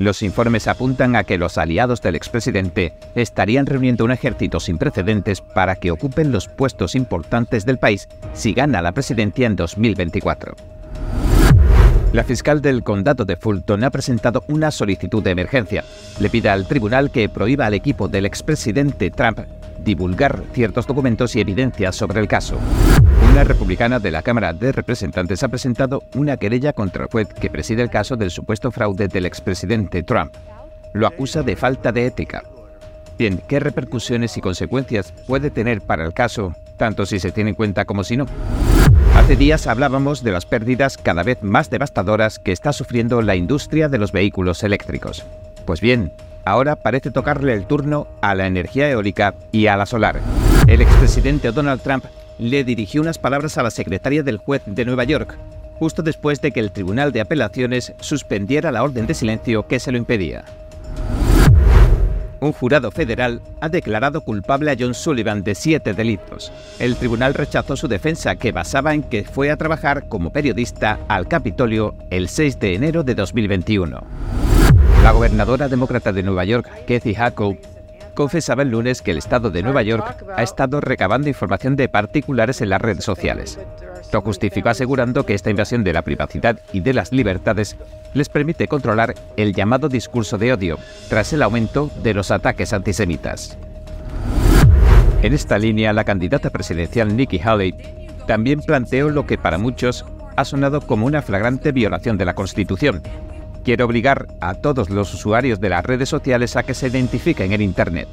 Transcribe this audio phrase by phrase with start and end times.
[0.00, 5.42] Los informes apuntan a que los aliados del expresidente estarían reuniendo un ejército sin precedentes
[5.42, 10.54] para que ocupen los puestos importantes del país si gana la presidencia en 2024.
[12.14, 15.84] La fiscal del condado de Fulton ha presentado una solicitud de emergencia.
[16.18, 19.40] Le pide al tribunal que prohíba al equipo del expresidente Trump
[19.84, 22.58] divulgar ciertos documentos y evidencias sobre el caso.
[23.32, 27.50] Una republicana de la Cámara de Representantes ha presentado una querella contra el juez que
[27.50, 30.34] preside el caso del supuesto fraude del expresidente Trump.
[30.92, 32.42] Lo acusa de falta de ética.
[33.18, 37.56] Bien, ¿qué repercusiones y consecuencias puede tener para el caso, tanto si se tiene en
[37.56, 38.26] cuenta como si no?
[39.14, 43.88] Hace días hablábamos de las pérdidas cada vez más devastadoras que está sufriendo la industria
[43.88, 45.24] de los vehículos eléctricos.
[45.66, 46.12] Pues bien,
[46.44, 50.20] ahora parece tocarle el turno a la energía eólica y a la solar.
[50.66, 52.04] El expresidente Donald Trump
[52.38, 55.36] le dirigió unas palabras a la secretaria del juez de Nueva York,
[55.78, 59.92] justo después de que el Tribunal de Apelaciones suspendiera la orden de silencio que se
[59.92, 60.44] lo impedía.
[62.40, 66.50] Un jurado federal ha declarado culpable a John Sullivan de siete delitos.
[66.78, 71.28] El tribunal rechazó su defensa, que basaba en que fue a trabajar como periodista al
[71.28, 74.59] Capitolio el 6 de enero de 2021.
[75.02, 77.58] La gobernadora demócrata de Nueva York, Kathy Hochul,
[78.14, 82.60] confesaba el lunes que el Estado de Nueva York ha estado recabando información de particulares
[82.60, 83.58] en las redes sociales.
[84.12, 87.76] Lo justificó asegurando que esta invasión de la privacidad y de las libertades
[88.12, 93.56] les permite controlar el llamado discurso de odio, tras el aumento de los ataques antisemitas.
[95.22, 97.74] En esta línea, la candidata presidencial Nikki Haley
[98.26, 100.04] también planteó lo que para muchos
[100.36, 103.02] ha sonado como una flagrante violación de la Constitución.
[103.64, 107.60] Quiere obligar a todos los usuarios de las redes sociales a que se identifiquen en
[107.60, 108.08] Internet.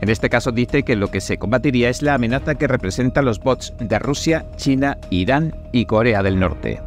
[0.00, 3.38] En este caso dice que lo que se combatiría es la amenaza que representan los
[3.38, 6.80] bots de Rusia, China, Irán y Corea del Norte.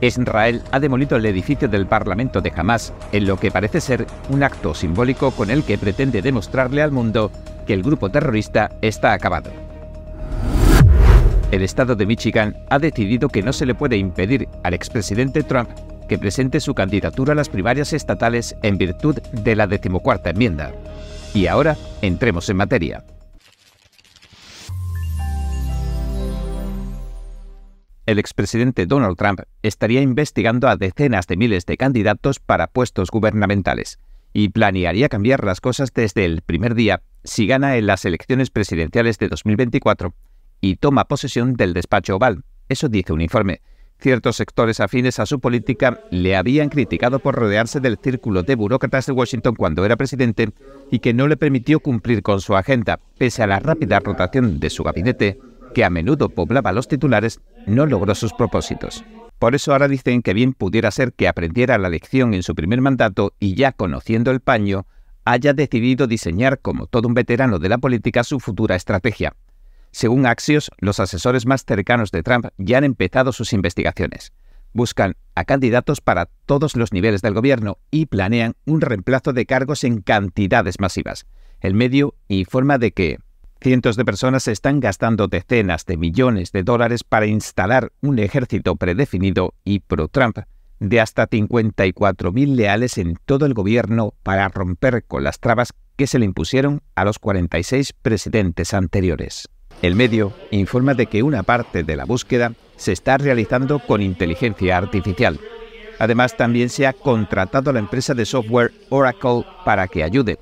[0.00, 4.42] Israel ha demolido el edificio del Parlamento de Hamas en lo que parece ser un
[4.42, 7.30] acto simbólico con el que pretende demostrarle al mundo
[7.66, 9.50] que el grupo terrorista está acabado.
[11.50, 15.68] El estado de Michigan ha decidido que no se le puede impedir al expresidente Trump
[16.10, 20.72] que presente su candidatura a las primarias estatales en virtud de la decimocuarta enmienda.
[21.34, 23.04] Y ahora entremos en materia.
[28.06, 34.00] el expresidente Donald Trump estaría investigando a decenas de miles de candidatos para puestos gubernamentales
[34.32, 39.16] y planearía cambiar las cosas desde el primer día si gana en las elecciones presidenciales
[39.18, 40.12] de 2024
[40.60, 42.42] y toma posesión del despacho oval.
[42.68, 43.60] Eso dice un informe.
[44.00, 49.04] Ciertos sectores afines a su política le habían criticado por rodearse del círculo de burócratas
[49.04, 50.48] de Washington cuando era presidente
[50.90, 54.70] y que no le permitió cumplir con su agenda, pese a la rápida rotación de
[54.70, 55.38] su gabinete
[55.74, 59.04] que a menudo poblaba los titulares, no logró sus propósitos.
[59.38, 62.80] Por eso ahora dicen que bien pudiera ser que aprendiera la lección en su primer
[62.80, 64.86] mandato y ya conociendo el paño,
[65.24, 69.34] haya decidido diseñar como todo un veterano de la política su futura estrategia.
[69.92, 74.32] Según Axios, los asesores más cercanos de Trump ya han empezado sus investigaciones.
[74.72, 79.84] Buscan a candidatos para todos los niveles del gobierno y planean un reemplazo de cargos
[79.84, 81.26] en cantidades masivas.
[81.60, 83.18] El medio informa de que
[83.62, 89.52] Cientos de personas están gastando decenas de millones de dólares para instalar un ejército predefinido
[89.64, 90.38] y pro-Trump
[90.78, 96.18] de hasta 54.000 leales en todo el gobierno para romper con las trabas que se
[96.18, 99.50] le impusieron a los 46 presidentes anteriores.
[99.82, 104.76] El medio informa de que una parte de la búsqueda se está realizando con inteligencia
[104.76, 105.38] artificial.
[105.98, 110.38] Además, también se ha contratado a la empresa de software Oracle para que ayude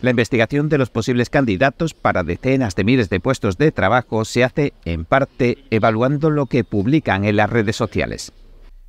[0.00, 4.44] la investigación de los posibles candidatos para decenas de miles de puestos de trabajo se
[4.44, 8.32] hace, en parte, evaluando lo que publican en las redes sociales.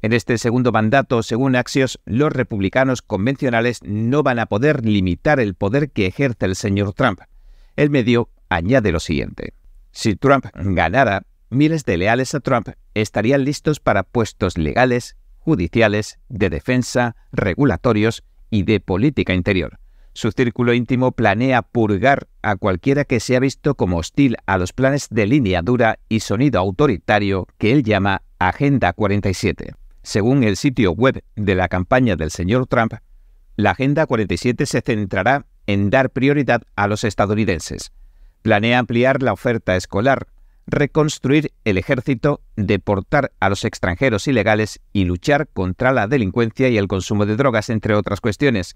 [0.03, 5.55] En este segundo mandato, según Axios, los republicanos convencionales no van a poder limitar el
[5.55, 7.21] poder que ejerce el señor Trump.
[7.75, 9.53] El medio añade lo siguiente.
[10.01, 16.49] Si Trump ganara, miles de leales a Trump estarían listos para puestos legales, judiciales, de
[16.49, 19.77] defensa, regulatorios y de política interior.
[20.13, 24.71] Su círculo íntimo planea purgar a cualquiera que se ha visto como hostil a los
[24.71, 29.73] planes de línea dura y sonido autoritario que él llama Agenda 47.
[30.01, 32.93] Según el sitio web de la campaña del señor Trump,
[33.57, 37.91] la Agenda 47 se centrará en dar prioridad a los estadounidenses.
[38.41, 40.27] Planea ampliar la oferta escolar,
[40.65, 46.87] reconstruir el ejército, deportar a los extranjeros ilegales y luchar contra la delincuencia y el
[46.87, 48.75] consumo de drogas, entre otras cuestiones,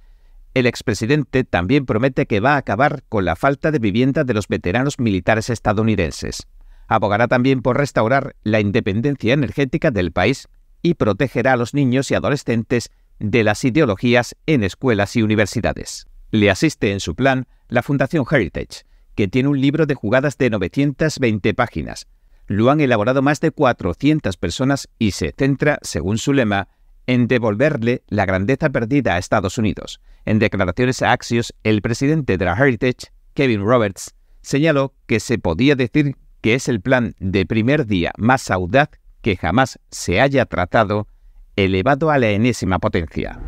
[0.53, 4.47] el expresidente también promete que va a acabar con la falta de vivienda de los
[4.47, 6.47] veteranos militares estadounidenses.
[6.87, 10.47] Abogará también por restaurar la independencia energética del país
[10.81, 16.05] y protegerá a los niños y adolescentes de las ideologías en escuelas y universidades.
[16.29, 18.83] Le asiste en su plan la Fundación Heritage,
[19.15, 22.07] que tiene un libro de jugadas de 920 páginas.
[22.47, 26.67] Lo han elaborado más de 400 personas y se centra, según su lema,
[27.07, 29.99] en devolverle la grandeza perdida a Estados Unidos.
[30.25, 35.75] En declaraciones a Axios, el presidente de la Heritage, Kevin Roberts, señaló que se podía
[35.75, 38.89] decir que es el plan de primer día más audaz
[39.21, 41.07] que jamás se haya tratado,
[41.55, 43.39] elevado a la enésima potencia.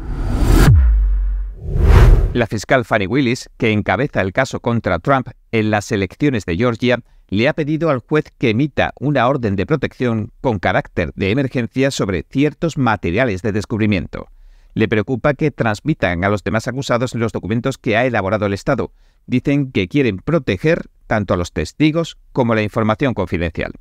[2.34, 5.30] La fiscal Fanny Willis, que encabeza el caso contra Trump
[5.60, 7.00] en las elecciones de Georgia,
[7.30, 11.92] le ha pedido al juez que emita una orden de protección con carácter de emergencia
[11.92, 14.28] sobre ciertos materiales de descubrimiento.
[14.74, 18.92] Le preocupa que transmitan a los demás acusados los documentos que ha elaborado el Estado.
[19.28, 23.72] Dicen que quieren proteger tanto a los testigos como la información confidencial.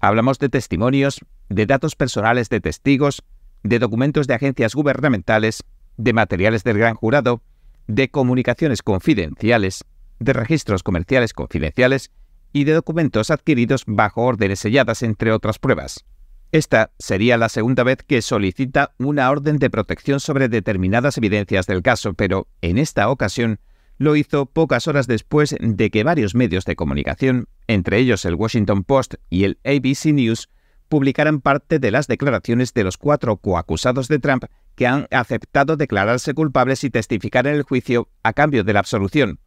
[0.00, 3.22] Hablamos de testimonios, de datos personales de testigos,
[3.62, 5.64] de documentos de agencias gubernamentales,
[5.96, 7.40] de materiales del gran jurado,
[7.86, 9.84] de comunicaciones confidenciales,
[10.24, 12.10] de registros comerciales confidenciales
[12.52, 16.04] y de documentos adquiridos bajo órdenes selladas, entre otras pruebas.
[16.52, 21.82] Esta sería la segunda vez que solicita una orden de protección sobre determinadas evidencias del
[21.82, 23.58] caso, pero en esta ocasión
[23.98, 28.84] lo hizo pocas horas después de que varios medios de comunicación, entre ellos el Washington
[28.84, 30.48] Post y el ABC News,
[30.88, 34.44] publicaran parte de las declaraciones de los cuatro coacusados de Trump
[34.76, 39.40] que han aceptado declararse culpables y testificar en el juicio a cambio de la absolución,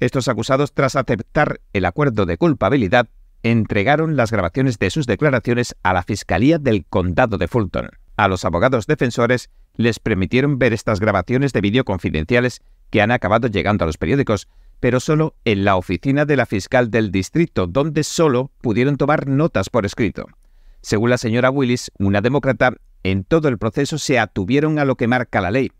[0.00, 3.08] estos acusados, tras aceptar el acuerdo de culpabilidad,
[3.42, 7.90] entregaron las grabaciones de sus declaraciones a la Fiscalía del Condado de Fulton.
[8.16, 12.60] A los abogados defensores les permitieron ver estas grabaciones de vídeo confidenciales
[12.90, 14.48] que han acabado llegando a los periódicos,
[14.80, 19.70] pero solo en la oficina de la fiscal del distrito, donde solo pudieron tomar notas
[19.70, 20.26] por escrito.
[20.80, 25.08] Según la señora Willis, una demócrata, en todo el proceso se atuvieron a lo que
[25.08, 25.70] marca la ley.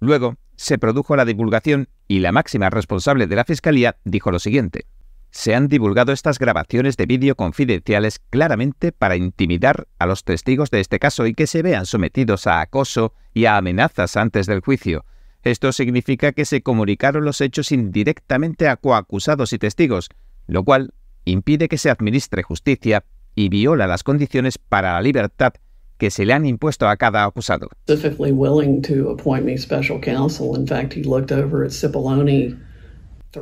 [0.00, 4.86] Luego, se produjo la divulgación y la máxima responsable de la Fiscalía dijo lo siguiente.
[5.30, 10.80] Se han divulgado estas grabaciones de vídeo confidenciales claramente para intimidar a los testigos de
[10.80, 15.04] este caso y que se vean sometidos a acoso y a amenazas antes del juicio.
[15.44, 20.08] Esto significa que se comunicaron los hechos indirectamente a coacusados y testigos,
[20.46, 23.04] lo cual impide que se administre justicia
[23.34, 25.52] y viola las condiciones para la libertad
[25.98, 27.68] que se le han impuesto a cada acusado.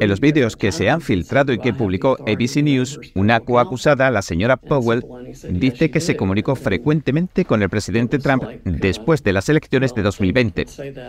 [0.00, 4.20] En los vídeos que se han filtrado y que publicó ABC News, una coacusada, la
[4.20, 5.04] señora Powell,
[5.48, 10.66] dice que se comunicó frecuentemente con el presidente Trump después de las elecciones de 2020.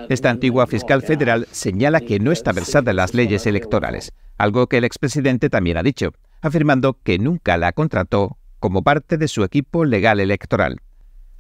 [0.10, 4.78] Esta antigua fiscal federal señala que no está versada en las leyes electorales, algo que
[4.78, 6.12] el expresidente también ha dicho,
[6.42, 10.78] afirmando que nunca la contrató como parte de su equipo legal electoral.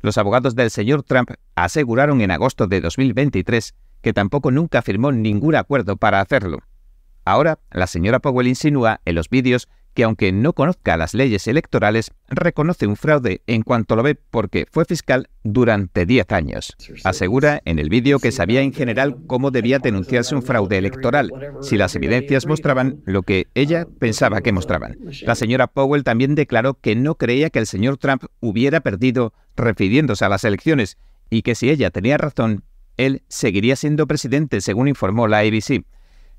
[0.01, 5.55] Los abogados del señor Trump aseguraron en agosto de 2023 que tampoco nunca firmó ningún
[5.55, 6.59] acuerdo para hacerlo.
[7.25, 9.67] Ahora, la señora Powell insinúa en los vídeos
[9.97, 14.67] que aunque no conozca las leyes electorales, reconoce un fraude en cuanto lo ve porque
[14.71, 16.77] fue fiscal durante 10 años.
[17.03, 21.31] Asegura en el vídeo que sabía en general cómo debía denunciarse un fraude electoral,
[21.63, 24.99] si las evidencias mostraban lo que ella pensaba que mostraban.
[25.23, 30.23] La señora Powell también declaró que no creía que el señor Trump hubiera perdido refiriéndose
[30.23, 30.99] a las elecciones
[31.31, 32.63] y que si ella tenía razón,
[32.97, 35.81] él seguiría siendo presidente, según informó la ABC.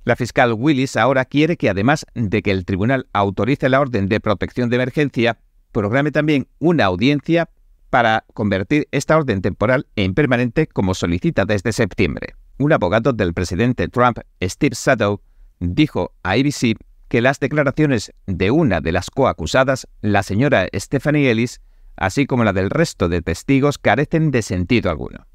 [0.08, 4.20] La fiscal Willis ahora quiere que además de que el tribunal autorice la orden de
[4.20, 5.38] protección de emergencia,
[5.70, 7.50] programe también una audiencia
[7.90, 12.36] para convertir esta orden temporal en permanente como solicita desde septiembre.
[12.56, 15.20] Un abogado del presidente Trump, Steve Sadow,
[15.60, 21.60] dijo a ABC que las declaraciones de una de las coacusadas, la señora Stephanie Ellis,
[21.96, 25.26] así como la del resto de testigos, carecen de sentido alguno.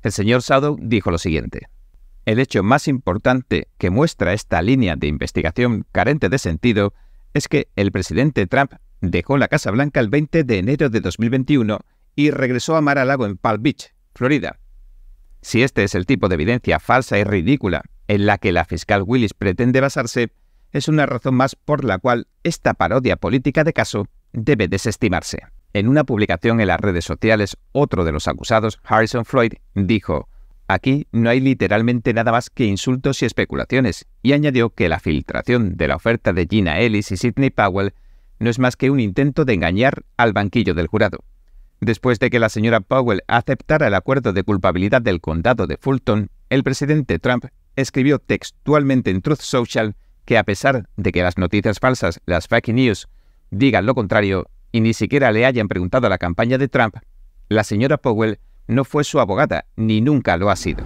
[0.00, 1.68] El señor Sadow dijo lo siguiente.
[2.24, 6.94] El hecho más importante que muestra esta línea de investigación carente de sentido
[7.34, 11.80] es que el presidente Trump dejó la Casa Blanca el 20 de enero de 2021
[12.14, 14.60] y regresó a Mar-a-Lago en Palm Beach, Florida.
[15.40, 19.02] Si este es el tipo de evidencia falsa y ridícula en la que la fiscal
[19.04, 20.30] Willis pretende basarse,
[20.70, 25.40] es una razón más por la cual esta parodia política de caso debe desestimarse.
[25.72, 30.28] En una publicación en las redes sociales, otro de los acusados, Harrison Floyd, dijo,
[30.72, 35.76] Aquí no hay literalmente nada más que insultos y especulaciones, y añadió que la filtración
[35.76, 37.92] de la oferta de Gina Ellis y Sidney Powell
[38.38, 41.24] no es más que un intento de engañar al banquillo del jurado.
[41.82, 46.30] Después de que la señora Powell aceptara el acuerdo de culpabilidad del condado de Fulton,
[46.48, 47.44] el presidente Trump
[47.76, 52.72] escribió textualmente en Truth Social que a pesar de que las noticias falsas, las fake
[52.72, 53.10] news,
[53.50, 56.96] digan lo contrario y ni siquiera le hayan preguntado a la campaña de Trump,
[57.50, 58.38] la señora Powell
[58.72, 60.84] no fue su abogada, ni nunca lo ha sido.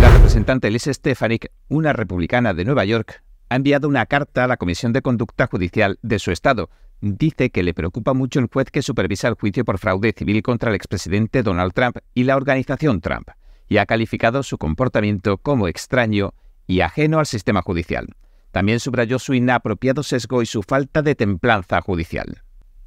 [0.00, 4.92] representante Liz Stefanik, una republicana de Nueva York, ha enviado una carta a la Comisión
[4.92, 6.70] de Conducta Judicial de su estado.
[7.00, 10.70] Dice que le preocupa mucho el juez que supervisa el juicio por fraude civil contra
[10.70, 13.28] el expresidente Donald Trump y la organización Trump,
[13.68, 16.34] y ha calificado su comportamiento como extraño
[16.66, 18.08] y ajeno al sistema judicial.
[18.50, 22.42] También subrayó su inapropiado sesgo y su falta de templanza judicial.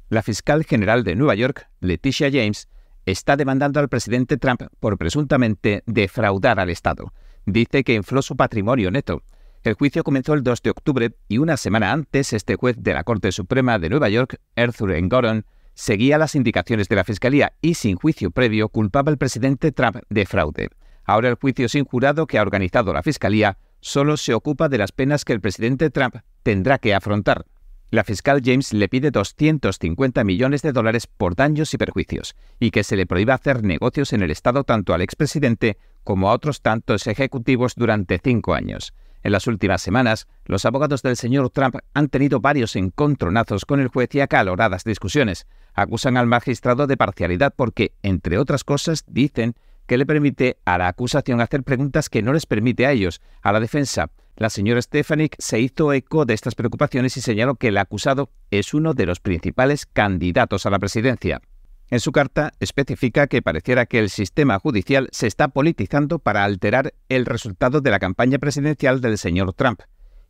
[0.08, 2.68] La fiscal general de Nueva York, Leticia James,
[3.06, 7.12] está demandando al presidente Trump por presuntamente defraudar al Estado.
[7.46, 9.22] Dice que infló su patrimonio neto.
[9.62, 13.04] El juicio comenzó el 2 de octubre y una semana antes este juez de la
[13.04, 17.96] Corte Suprema de Nueva York, Arthur Engoron, seguía las indicaciones de la Fiscalía y sin
[17.96, 20.68] juicio previo culpaba al presidente Trump de fraude.
[21.04, 24.92] Ahora el juicio sin jurado que ha organizado la Fiscalía solo se ocupa de las
[24.92, 27.46] penas que el presidente Trump tendrá que afrontar.
[27.92, 32.84] La fiscal James le pide 250 millones de dólares por daños y perjuicios y que
[32.84, 37.08] se le prohíba hacer negocios en el Estado tanto al expresidente como a otros tantos
[37.08, 38.94] ejecutivos durante cinco años.
[39.24, 43.88] En las últimas semanas, los abogados del señor Trump han tenido varios encontronazos con el
[43.88, 45.48] juez y acaloradas discusiones.
[45.74, 49.56] Acusan al magistrado de parcialidad porque, entre otras cosas, dicen
[49.86, 53.50] que le permite a la acusación hacer preguntas que no les permite a ellos, a
[53.50, 54.10] la defensa.
[54.40, 58.72] La señora Stefanik se hizo eco de estas preocupaciones y señaló que el acusado es
[58.72, 61.42] uno de los principales candidatos a la presidencia.
[61.90, 66.94] En su carta especifica que pareciera que el sistema judicial se está politizando para alterar
[67.10, 69.82] el resultado de la campaña presidencial del señor Trump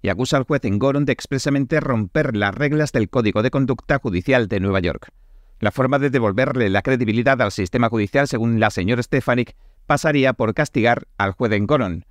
[0.02, 4.48] y acusa al juez Engoron de expresamente romper las reglas del Código de Conducta Judicial
[4.48, 5.12] de Nueva York.
[5.60, 9.54] La forma de devolverle la credibilidad al sistema judicial, según la señora Stefanik,
[9.86, 12.06] pasaría por castigar al juez Engoron.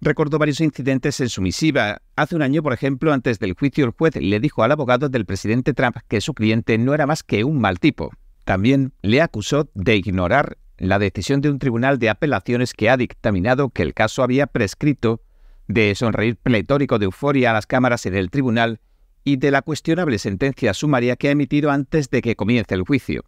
[0.00, 2.02] Recordó varios incidentes en su misiva.
[2.14, 5.26] Hace un año, por ejemplo, antes del juicio, el juez le dijo al abogado del
[5.26, 8.12] presidente Trump que su cliente no era más que un mal tipo.
[8.44, 13.70] También le acusó de ignorar la decisión de un tribunal de apelaciones que ha dictaminado
[13.70, 15.20] que el caso había prescrito,
[15.66, 18.80] de sonreír pletórico de euforia a las cámaras en el tribunal
[19.24, 23.24] y de la cuestionable sentencia sumaria que ha emitido antes de que comience el juicio.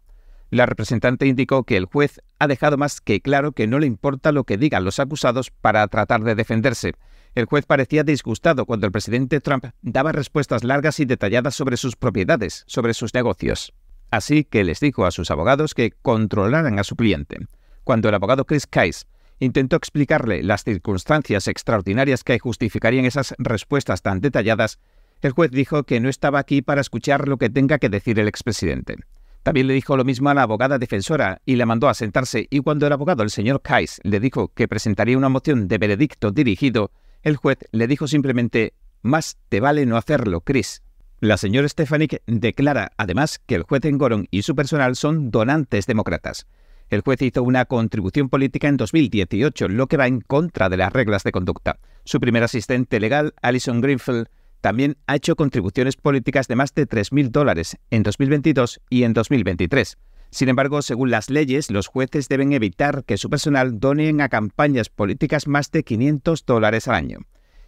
[0.51, 4.33] La representante indicó que el juez ha dejado más que claro que no le importa
[4.33, 6.91] lo que digan los acusados para tratar de defenderse.
[7.35, 11.95] El juez parecía disgustado cuando el presidente Trump daba respuestas largas y detalladas sobre sus
[11.95, 13.73] propiedades, sobre sus negocios.
[14.11, 17.37] Así que les dijo a sus abogados que controlaran a su cliente.
[17.85, 19.05] Cuando el abogado Chris Case
[19.39, 24.79] intentó explicarle las circunstancias extraordinarias que justificarían esas respuestas tan detalladas,
[25.21, 28.27] el juez dijo que no estaba aquí para escuchar lo que tenga que decir el
[28.27, 28.97] expresidente.
[29.43, 32.59] También le dijo lo mismo a la abogada defensora y la mandó a sentarse y
[32.59, 36.91] cuando el abogado, el señor Kais, le dijo que presentaría una moción de veredicto dirigido,
[37.23, 40.83] el juez le dijo simplemente más te vale no hacerlo, Chris.
[41.19, 46.47] La señora Stefanik declara además que el juez Engoron y su personal son donantes demócratas.
[46.89, 50.91] El juez hizo una contribución política en 2018, lo que va en contra de las
[50.91, 51.79] reglas de conducta.
[52.03, 54.27] Su primer asistente legal, Alison Greenfield,
[54.61, 59.97] también ha hecho contribuciones políticas de más de 3.000 dólares en 2022 y en 2023.
[60.29, 64.89] Sin embargo, según las leyes, los jueces deben evitar que su personal donen a campañas
[64.89, 67.19] políticas más de 500 dólares al año.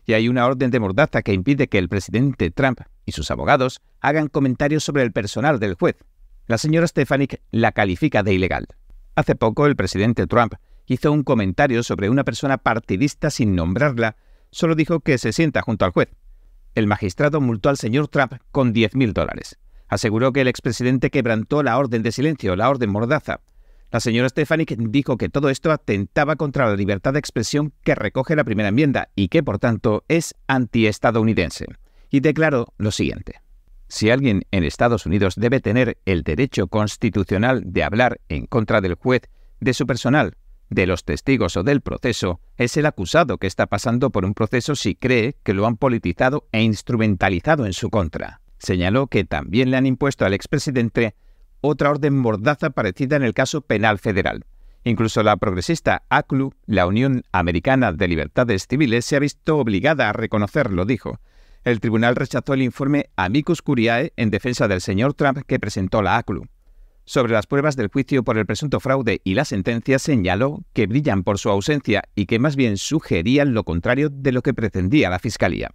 [0.05, 3.81] Y hay una orden de mordaza que impide que el presidente Trump y sus abogados
[3.99, 5.97] hagan comentarios sobre el personal del juez.
[6.45, 8.67] La señora Stefanik la califica de ilegal.
[9.15, 10.53] Hace poco el presidente Trump
[10.85, 14.15] hizo un comentario sobre una persona partidista sin nombrarla,
[14.51, 16.09] solo dijo que se sienta junto al juez
[16.75, 19.57] el magistrado multó al señor Trump con 10.000 dólares.
[19.87, 23.41] Aseguró que el expresidente quebrantó la orden de silencio, la orden mordaza.
[23.91, 28.35] La señora Stefanik dijo que todo esto atentaba contra la libertad de expresión que recoge
[28.35, 31.67] la primera enmienda y que, por tanto, es antiestadounidense.
[32.09, 33.41] Y declaró lo siguiente.
[33.87, 38.95] Si alguien en Estados Unidos debe tener el derecho constitucional de hablar en contra del
[38.95, 40.35] juez, de su personal,
[40.73, 44.75] de los testigos o del proceso es el acusado que está pasando por un proceso
[44.75, 48.41] si cree que lo han politizado e instrumentalizado en su contra.
[48.59, 51.15] Señaló que también le han impuesto al expresidente
[51.61, 54.45] otra orden mordaza parecida en el caso penal federal.
[54.83, 60.13] Incluso la progresista ACLU, la Unión Americana de Libertades Civiles, se ha visto obligada a
[60.13, 61.19] reconocerlo, dijo.
[61.63, 66.17] El tribunal rechazó el informe Amicus Curiae en defensa del señor Trump que presentó la
[66.17, 66.47] ACLU.
[67.05, 71.23] Sobre las pruebas del juicio por el presunto fraude y la sentencia señaló que brillan
[71.23, 75.19] por su ausencia y que más bien sugerían lo contrario de lo que pretendía la
[75.19, 75.71] Fiscalía.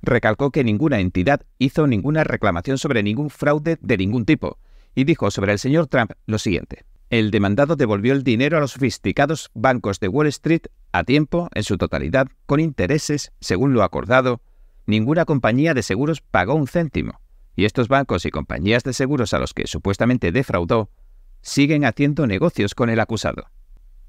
[0.00, 4.58] Recalcó que ninguna entidad hizo ninguna reclamación sobre ningún fraude de ningún tipo
[4.94, 6.84] y dijo sobre el señor Trump lo siguiente.
[7.10, 11.62] El demandado devolvió el dinero a los sofisticados bancos de Wall Street a tiempo, en
[11.62, 14.40] su totalidad, con intereses, según lo acordado.
[14.86, 17.20] Ninguna compañía de seguros pagó un céntimo
[17.56, 20.90] y estos bancos y compañías de seguros a los que supuestamente defraudó
[21.40, 23.50] siguen haciendo negocios con el acusado.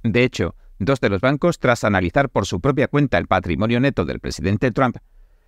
[0.04, 4.06] De hecho, dos de los bancos, tras analizar por su propia cuenta el patrimonio neto
[4.06, 4.98] del presidente Trump,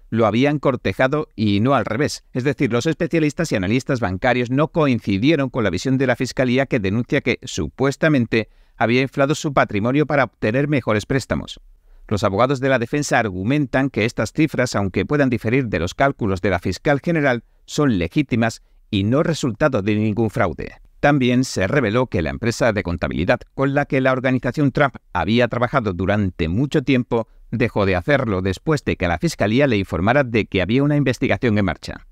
[0.10, 2.24] lo habían cortejado y no al revés.
[2.34, 6.66] Es decir, los especialistas y analistas bancarios no coincidieron con la visión de la Fiscalía
[6.66, 11.60] que denuncia que, supuestamente, había inflado su patrimonio para obtener mejores préstamos.
[12.08, 16.42] Los abogados de la defensa argumentan que estas cifras, aunque puedan diferir de los cálculos
[16.42, 20.76] de la fiscal general, son legítimas y no resultado de ningún fraude.
[21.02, 25.48] También se reveló que la empresa de contabilidad con la que la organización Trump había
[25.48, 30.46] trabajado durante mucho tiempo dejó de hacerlo después de que la Fiscalía le informara de
[30.46, 32.08] que había una investigación en marcha.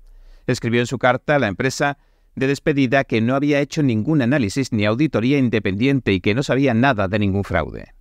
[0.46, 1.98] Escribió en su carta a la empresa
[2.36, 6.74] de despedida que no había hecho ningún análisis ni auditoría independiente y que no sabía
[6.74, 7.95] nada de ningún fraude.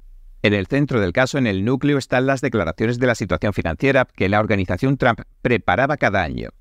[0.46, 4.06] En el centro del caso, en el núcleo, están las declaraciones de la situación financiera
[4.06, 6.52] que la organización Trump preparaba cada año.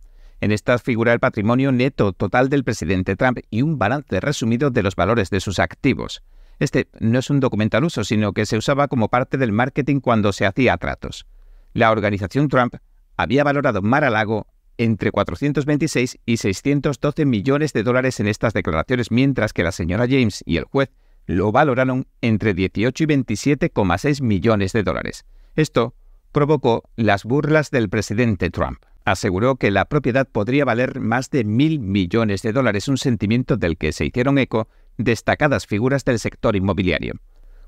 [0.41, 4.83] En estas figura el patrimonio neto total del presidente Trump y un balance resumido de
[4.83, 6.23] los valores de sus activos.
[6.59, 10.01] Este no es un documento al uso, sino que se usaba como parte del marketing
[10.01, 11.27] cuando se hacía tratos.
[11.75, 12.77] La organización Trump
[13.19, 14.47] había valorado Mar a Lago
[14.79, 20.43] entre 426 y 612 millones de dólares en estas declaraciones, mientras que la señora James
[20.47, 20.91] y el juez
[21.27, 25.25] lo valoraron entre 18 y 27,6 millones de dólares.
[25.57, 25.95] Esto
[26.33, 28.79] provocó las burlas del presidente Trump.
[29.05, 33.77] Aseguró que la propiedad podría valer más de mil millones de dólares, un sentimiento del
[33.77, 37.15] que se hicieron eco destacadas figuras del sector inmobiliario.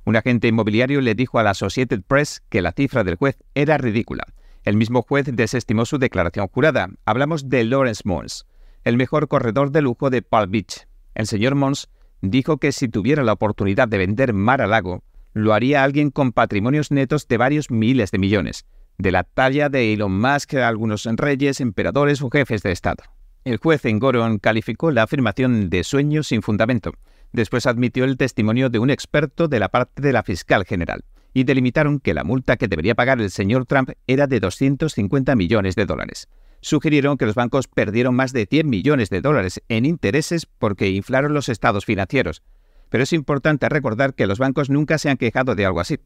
[0.05, 3.77] Un agente inmobiliario le dijo a la Associated Press que la cifra del juez era
[3.77, 4.25] ridícula.
[4.65, 6.89] El mismo juez desestimó su declaración jurada.
[7.05, 8.47] Hablamos de Lawrence Mons,
[8.85, 10.87] el mejor corredor de lujo de Palm Beach.
[11.15, 11.89] El señor Mons
[12.31, 15.03] dijo que si tuviera la oportunidad de vender Mar a Lago,
[15.33, 18.65] lo haría alguien con patrimonios netos de varios miles de millones,
[18.99, 23.05] de la talla de Elon Musk, algunos reyes, emperadores o jefes de Estado.
[23.45, 26.93] El juez en Goron calificó la afirmación de sueño sin fundamento.
[27.33, 31.05] Después admitió el testimonio de un experto de la parte de la fiscal general
[31.35, 35.75] y delimitaron que la multa que debería pagar el señor Trump era de 250 millones
[35.75, 36.29] de dólares.
[36.67, 41.33] Sugirieron que los bancos perdieron más de 100 millones de dólares en intereses porque inflaron
[41.33, 42.43] los estados financieros.
[42.89, 46.01] Pero es importante recordar que los bancos nunca se han quejado de algo así.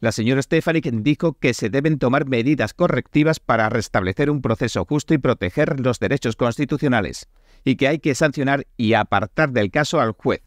[0.00, 5.14] La señora Stefanik dijo que se deben tomar medidas correctivas para restablecer un proceso justo
[5.14, 7.28] y proteger los derechos constitucionales,
[7.64, 10.42] y que hay que sancionar y apartar del caso al juez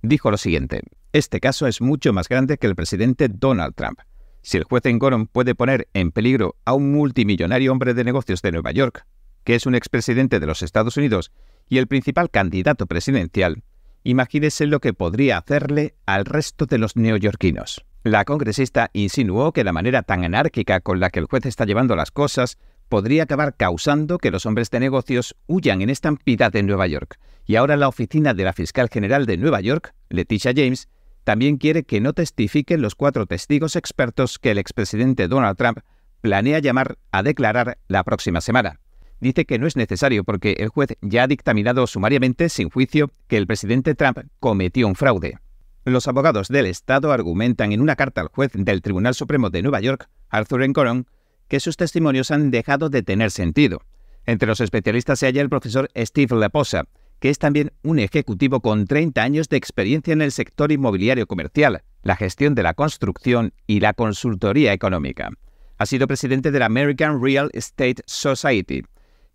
[0.00, 4.00] dijo lo siguiente, este caso es mucho más grande que el presidente Donald Trump.
[4.44, 8.42] Si el juez en Goron puede poner en peligro a un multimillonario hombre de negocios
[8.42, 9.06] de Nueva York,
[9.42, 11.32] que es un expresidente de los Estados Unidos
[11.66, 13.62] y el principal candidato presidencial,
[14.02, 17.86] imagínese lo que podría hacerle al resto de los neoyorquinos.
[18.02, 21.96] La congresista insinuó que la manera tan anárquica con la que el juez está llevando
[21.96, 22.58] las cosas
[22.90, 27.18] podría acabar causando que los hombres de negocios huyan en estampida de Nueva York.
[27.46, 30.90] Y ahora la oficina de la fiscal general de Nueva York, Leticia James,
[31.24, 35.78] también quiere que no testifiquen los cuatro testigos expertos que el expresidente Donald Trump
[36.20, 38.80] planea llamar a declarar la próxima semana.
[39.20, 43.38] Dice que no es necesario porque el juez ya ha dictaminado sumariamente, sin juicio, que
[43.38, 45.38] el presidente Trump cometió un fraude.
[45.84, 49.80] Los abogados del Estado argumentan en una carta al juez del Tribunal Supremo de Nueva
[49.80, 51.06] York, Arthur Encoron,
[51.48, 53.82] que sus testimonios han dejado de tener sentido.
[54.26, 56.84] Entre los especialistas se halla el profesor Steve Leposa,
[57.20, 61.82] que es también un ejecutivo con 30 años de experiencia en el sector inmobiliario comercial,
[62.02, 65.30] la gestión de la construcción y la consultoría económica.
[65.78, 68.82] Ha sido presidente de la American Real Estate Society.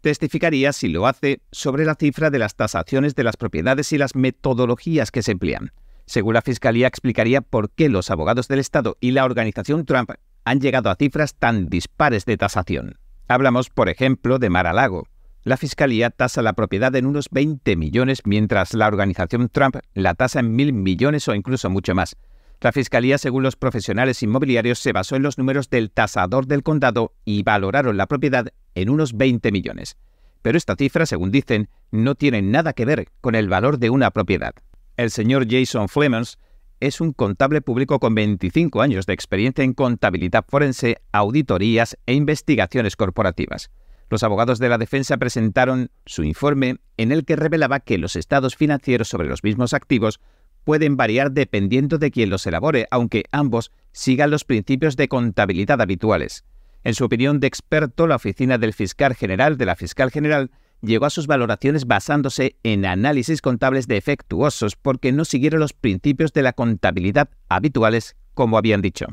[0.01, 4.15] Testificaría, si lo hace, sobre la cifra de las tasaciones de las propiedades y las
[4.15, 5.71] metodologías que se emplean.
[6.05, 10.11] Según la Fiscalía, explicaría por qué los abogados del Estado y la organización Trump
[10.45, 12.97] han llegado a cifras tan dispares de tasación.
[13.27, 15.05] Hablamos, por ejemplo, de Mar-a-Lago.
[15.49, 20.41] La Fiscalía tasa la propiedad en unos 20 millones, mientras la organización Trump la tasa
[20.41, 22.17] en mil millones o incluso mucho más.
[22.61, 27.15] La Fiscalía, según los profesionales inmobiliarios, se basó en los números del tasador del condado
[27.25, 29.97] y valoraron la propiedad en unos 20 millones.
[30.43, 34.11] Pero esta cifra, según dicen, no tiene nada que ver con el valor de una
[34.11, 34.53] propiedad.
[34.97, 36.37] El señor Jason Flemons
[36.79, 42.95] es un contable público con 25 años de experiencia en contabilidad forense, auditorías e investigaciones
[42.95, 43.71] corporativas.
[44.09, 48.55] Los abogados de la defensa presentaron su informe en el que revelaba que los estados
[48.55, 50.19] financieros sobre los mismos activos
[50.63, 56.43] pueden variar dependiendo de quién los elabore, aunque ambos sigan los principios de contabilidad habituales.
[56.83, 61.05] En su opinión de experto, la oficina del fiscal general de la fiscal general llegó
[61.05, 66.53] a sus valoraciones basándose en análisis contables defectuosos porque no siguieron los principios de la
[66.53, 69.07] contabilidad habituales, como habían dicho.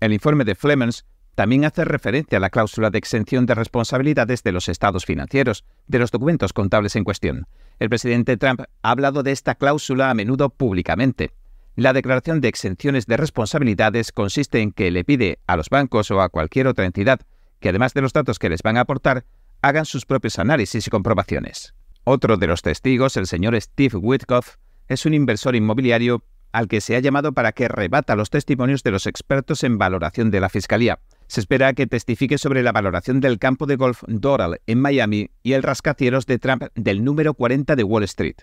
[0.00, 4.52] El informe de Flemens también hace referencia a la cláusula de exención de responsabilidades de
[4.52, 7.46] los estados financieros, de los documentos contables en cuestión.
[7.78, 11.32] El presidente Trump ha hablado de esta cláusula a menudo públicamente.
[11.76, 16.20] La declaración de exenciones de responsabilidades consiste en que le pide a los bancos o
[16.20, 17.20] a cualquier otra entidad
[17.64, 19.24] que además de los datos que les van a aportar,
[19.62, 21.74] hagan sus propios análisis y comprobaciones.
[22.04, 26.94] Otro de los testigos, el señor Steve Witkoff, es un inversor inmobiliario al que se
[26.94, 31.00] ha llamado para que rebata los testimonios de los expertos en valoración de la Fiscalía.
[31.34, 35.54] Se espera que testifique sobre la valoración del campo de golf Doral en Miami y
[35.54, 38.36] el rascacielos de Trump del número 40 de Wall Street.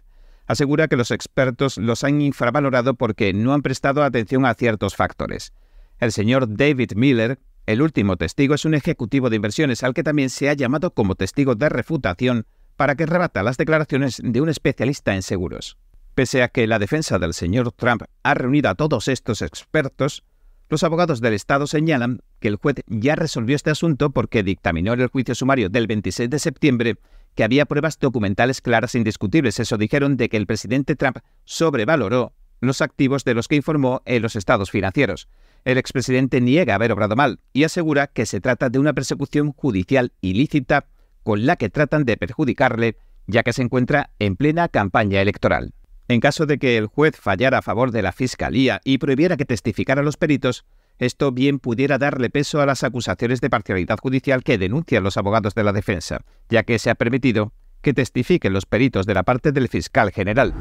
[0.46, 5.54] Asegura que los expertos los han infravalorado porque no han prestado atención a ciertos factores.
[6.00, 10.30] El señor David Miller, el último testigo, es un ejecutivo de inversiones al que también
[10.30, 15.16] se ha llamado como testigo de refutación para que rebata las declaraciones de un especialista
[15.16, 15.78] en seguros.
[16.14, 20.26] Pese a que la defensa del señor Trump ha reunido a todos estos expertos,
[20.72, 25.02] los abogados del Estado señalan que el juez ya resolvió este asunto porque dictaminó en
[25.02, 26.96] el juicio sumario del 26 de septiembre
[27.36, 29.60] que había pruebas documentales claras e indiscutibles.
[29.60, 32.32] Eso dijeron de que el presidente Trump sobrevaloró
[32.62, 35.28] los activos de los que informó en los estados financieros.
[35.66, 40.14] El expresidente niega haber obrado mal y asegura que se trata de una persecución judicial
[40.22, 40.86] ilícita
[41.24, 42.96] con la que tratan de perjudicarle,
[43.28, 45.74] ya que se encuentra en plena campaña electoral.
[46.12, 49.46] En caso de que el juez fallara a favor de la Fiscalía y prohibiera que
[49.46, 50.66] testificaran los peritos,
[51.00, 55.56] esto bien pudiera darle peso a las acusaciones de parcialidad judicial que denuncian los abogados
[55.56, 56.20] de la defensa,
[56.50, 60.54] ya que se ha permitido que testifiquen los peritos de la parte del fiscal general.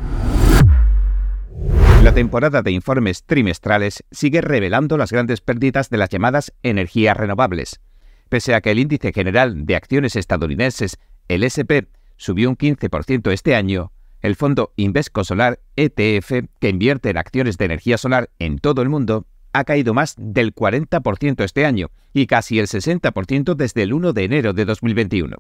[2.05, 7.81] La temporada de informes trimestrales sigue revelando las grandes pérdidas de las llamadas energías renovables.
[8.29, 13.57] Pese a que el índice general de acciones estadounidenses, el SP, subió un 15% este
[13.57, 13.91] año,
[14.23, 18.89] el fondo Invesco Solar ETF, que invierte en acciones de energía solar en todo el
[18.89, 24.13] mundo, ha caído más del 40% este año y casi el 60% desde el 1
[24.13, 25.37] de enero de 2021.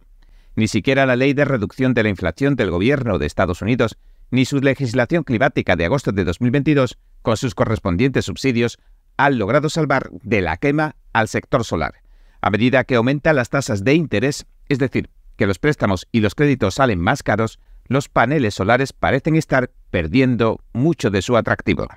[0.56, 3.96] Ni siquiera la ley de reducción de la inflación del gobierno de Estados Unidos,
[4.30, 8.78] ni su legislación climática de agosto de 2022, con sus correspondientes subsidios,
[9.16, 11.94] han logrado salvar de la quema al sector solar.
[12.40, 16.34] A medida que aumentan las tasas de interés, es decir, que los préstamos y los
[16.34, 17.58] créditos salen más caros,
[17.90, 21.88] los paneles solares parecen estar perdiendo mucho de su atractivo.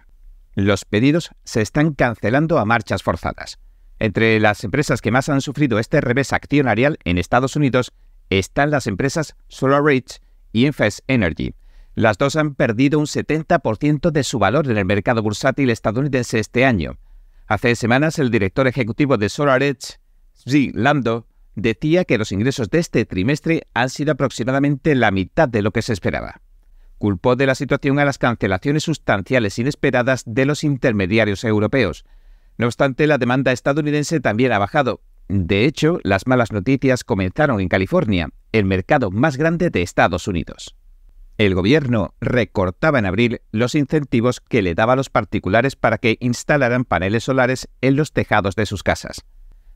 [0.56, 3.60] Los pedidos se están cancelando a marchas forzadas.
[4.00, 7.94] Entre las empresas que más han sufrido este revés accionarial en Estados Unidos
[8.32, 10.20] están las empresas SolarEdge
[10.52, 11.54] y Infest Energy.
[11.94, 16.66] Las dos han perdido un 70% de su valor en el mercado bursátil estadounidense este
[16.66, 16.98] año.
[17.46, 20.00] Hace semanas el director ejecutivo de SolarEdge,
[20.34, 25.62] Zee Lando, decía que los ingresos de este trimestre han sido aproximadamente la mitad de
[25.62, 26.42] lo que se esperaba.
[26.98, 32.06] Culpó de la situación a las cancelaciones sustanciales inesperadas de los intermediarios europeos.
[32.58, 35.02] No obstante, la demanda estadounidense también ha bajado.
[35.28, 40.76] De hecho, las malas noticias comenzaron en California, el mercado más grande de Estados Unidos.
[41.38, 46.18] El gobierno recortaba en abril los incentivos que le daba a los particulares para que
[46.20, 49.26] instalaran paneles solares en los tejados de sus casas.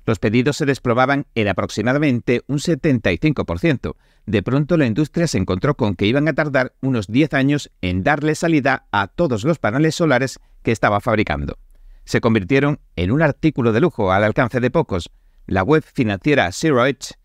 [0.07, 3.95] Los pedidos se desplomaban en aproximadamente un 75%.
[4.25, 8.03] De pronto la industria se encontró con que iban a tardar unos 10 años en
[8.03, 11.57] darle salida a todos los paneles solares que estaba fabricando.
[12.05, 15.09] Se convirtieron en un artículo de lujo al alcance de pocos.
[15.45, 17.15] La web financiera Zero Edge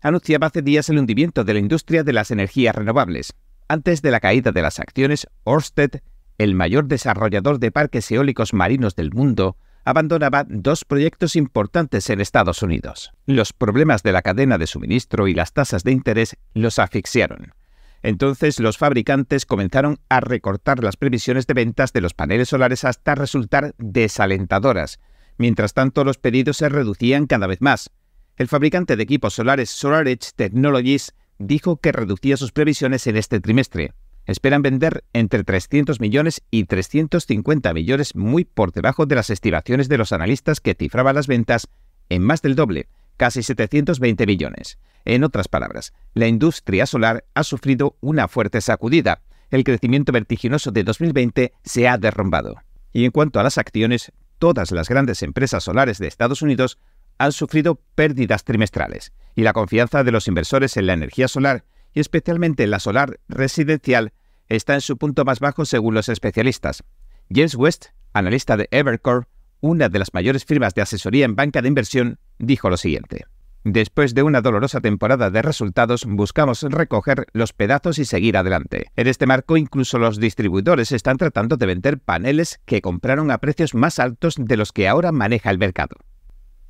[0.00, 3.34] anunciaba hace días el hundimiento de la industria de las energías renovables.
[3.66, 6.02] Antes de la caída de las acciones, Ørsted,
[6.38, 9.56] el mayor desarrollador de parques eólicos marinos del mundo,
[9.88, 13.10] abandonaba dos proyectos importantes en Estados Unidos.
[13.24, 17.54] Los problemas de la cadena de suministro y las tasas de interés los asfixiaron.
[18.02, 23.14] Entonces los fabricantes comenzaron a recortar las previsiones de ventas de los paneles solares hasta
[23.14, 25.00] resultar desalentadoras.
[25.38, 27.88] Mientras tanto, los pedidos se reducían cada vez más.
[28.36, 33.94] El fabricante de equipos solares SolarEdge Technologies dijo que reducía sus previsiones en este trimestre
[34.28, 39.96] esperan vender entre 300 millones y 350 millones, muy por debajo de las estimaciones de
[39.96, 41.68] los analistas que cifraban las ventas
[42.10, 44.78] en más del doble, casi 720 millones.
[45.06, 49.22] En otras palabras, la industria solar ha sufrido una fuerte sacudida.
[49.50, 52.56] El crecimiento vertiginoso de 2020 se ha derrumbado.
[52.92, 56.78] Y en cuanto a las acciones, todas las grandes empresas solares de Estados Unidos
[57.16, 61.64] han sufrido pérdidas trimestrales, y la confianza de los inversores en la energía solar,
[61.94, 64.12] y especialmente en la solar residencial,
[64.48, 66.84] está en su punto más bajo según los especialistas.
[67.30, 69.26] James West, analista de Evercore,
[69.60, 73.26] una de las mayores firmas de asesoría en banca de inversión, dijo lo siguiente.
[73.64, 78.86] Después de una dolorosa temporada de resultados, buscamos recoger los pedazos y seguir adelante.
[78.96, 83.74] En este marco, incluso los distribuidores están tratando de vender paneles que compraron a precios
[83.74, 85.96] más altos de los que ahora maneja el mercado.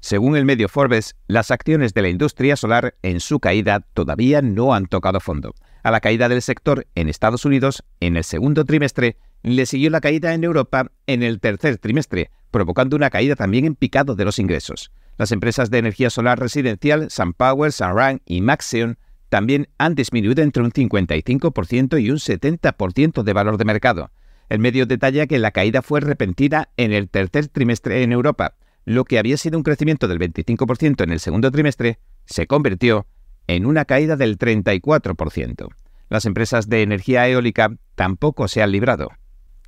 [0.01, 4.73] Según el medio Forbes, las acciones de la industria solar en su caída todavía no
[4.73, 5.55] han tocado fondo.
[5.83, 10.01] A la caída del sector en Estados Unidos en el segundo trimestre le siguió la
[10.01, 14.39] caída en Europa en el tercer trimestre, provocando una caída también en picado de los
[14.39, 14.93] ingresos.
[15.17, 20.71] Las empresas de energía solar residencial, SunPower, Sunrun y Maxion también han disminuido entre un
[20.71, 24.11] 55% y un 70% de valor de mercado.
[24.49, 28.55] El medio detalla que la caída fue repentina en el tercer trimestre en Europa.
[28.89, 33.07] Lo que había sido un crecimiento del 25% en el segundo trimestre se convirtió
[33.47, 35.69] en una caída del 34%.
[36.09, 39.11] Las empresas de energía eólica tampoco se han librado.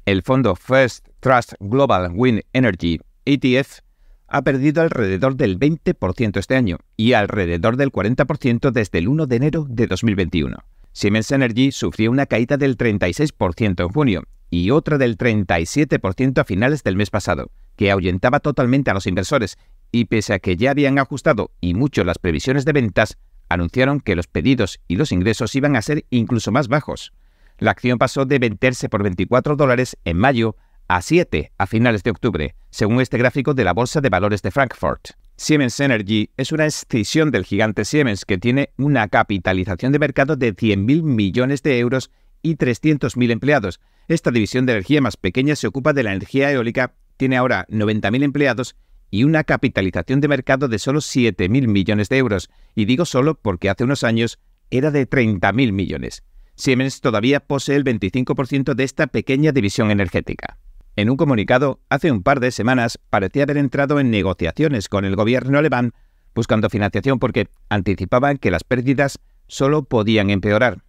[0.07, 3.81] El fondo First Trust Global Wind Energy ETF
[4.27, 9.37] ha perdido alrededor del 20% este año y alrededor del 40% desde el 1 de
[9.37, 10.57] enero de 2021.
[10.93, 16.83] Siemens Energy sufrió una caída del 36% en junio y otra del 37% a finales
[16.83, 19.57] del mes pasado, que ahuyentaba totalmente a los inversores
[19.91, 23.17] y pese a que ya habían ajustado y mucho las previsiones de ventas,
[23.49, 27.15] anunciaron que los pedidos y los ingresos iban a ser incluso más bajos.
[27.57, 30.57] La acción pasó de venderse por 24 dólares en mayo
[30.89, 34.51] a 7 a finales de octubre, según este gráfico de la Bolsa de Valores de
[34.51, 35.13] Frankfurt.
[35.37, 40.55] Siemens Energy es una escisión del gigante Siemens que tiene una capitalización de mercado de
[40.55, 42.11] 100.000 millones de euros
[42.43, 43.81] y 300.000 empleados.
[44.07, 48.23] Esta división de energía más pequeña se ocupa de la energía eólica, tiene ahora 90.000
[48.23, 48.77] empleados
[49.11, 52.49] y una capitalización de mercado de solo 7.000 millones de euros.
[52.75, 54.39] Y digo solo porque hace unos años
[54.71, 56.23] era de 30.000 millones.
[56.55, 60.57] Siemens todavía posee el 25% de esta pequeña división energética.
[60.97, 65.15] En un comunicado, hace un par de semanas, parecía haber entrado en negociaciones con el
[65.15, 65.93] gobierno alemán
[66.35, 70.85] buscando financiación porque anticipaban que las pérdidas solo podían empeorar.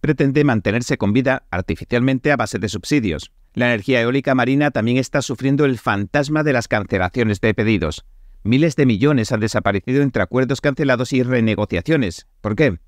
[0.00, 3.32] Pretende mantenerse con vida artificialmente a base de subsidios.
[3.54, 8.04] La energía eólica marina también está sufriendo el fantasma de las cancelaciones de pedidos.
[8.44, 12.26] Miles de millones han desaparecido entre acuerdos cancelados y renegociaciones.
[12.40, 12.78] ¿Por qué?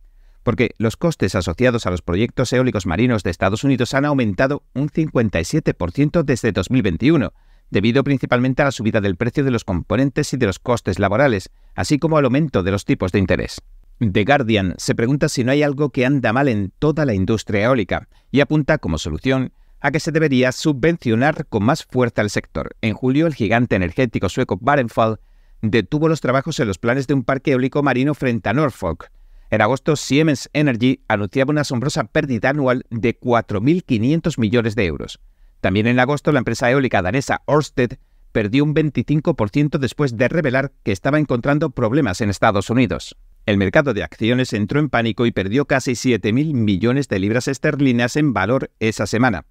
[0.44, 4.88] porque los costes asociados a los proyectos eólicos marinos de Estados Unidos han aumentado un
[4.88, 7.33] 57% desde 2021,
[7.70, 11.50] debido principalmente a la subida del precio de los componentes y de los costes laborales,
[11.74, 13.61] así como al aumento de los tipos de interés.
[13.98, 17.64] The Guardian se pregunta si no hay algo que anda mal en toda la industria
[17.64, 22.77] eólica y apunta como solución a que se debería subvencionar con más fuerza el sector.
[22.81, 25.21] En julio, el gigante energético sueco Vattenfall
[25.63, 29.11] detuvo los trabajos en los planes de un parque eólico marino frente a Norfolk,
[29.55, 35.21] en agosto, Siemens Energy anunciaba una asombrosa pérdida anual de 4.500 millones de euros.
[35.61, 37.99] También en agosto, la empresa eólica danesa Ørsted
[38.33, 43.17] perdió un 25% después de revelar que estaba encontrando problemas en Estados Unidos.
[43.47, 48.17] El mercado de acciones entró en pánico y perdió casi 7.000 millones de libras esterlinas
[48.17, 49.45] en valor esa semana.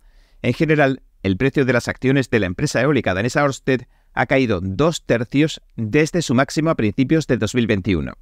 [0.44, 4.60] En general, el precio de las acciones de la empresa eólica danesa Ørsted ha caído
[4.62, 8.14] dos tercios desde su máximo a principios de 2021.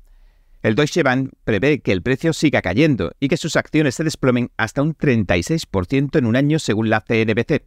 [0.61, 4.51] El Deutsche Bank prevé que el precio siga cayendo y que sus acciones se desplomen
[4.55, 7.63] hasta un 36% en un año según la CNBC.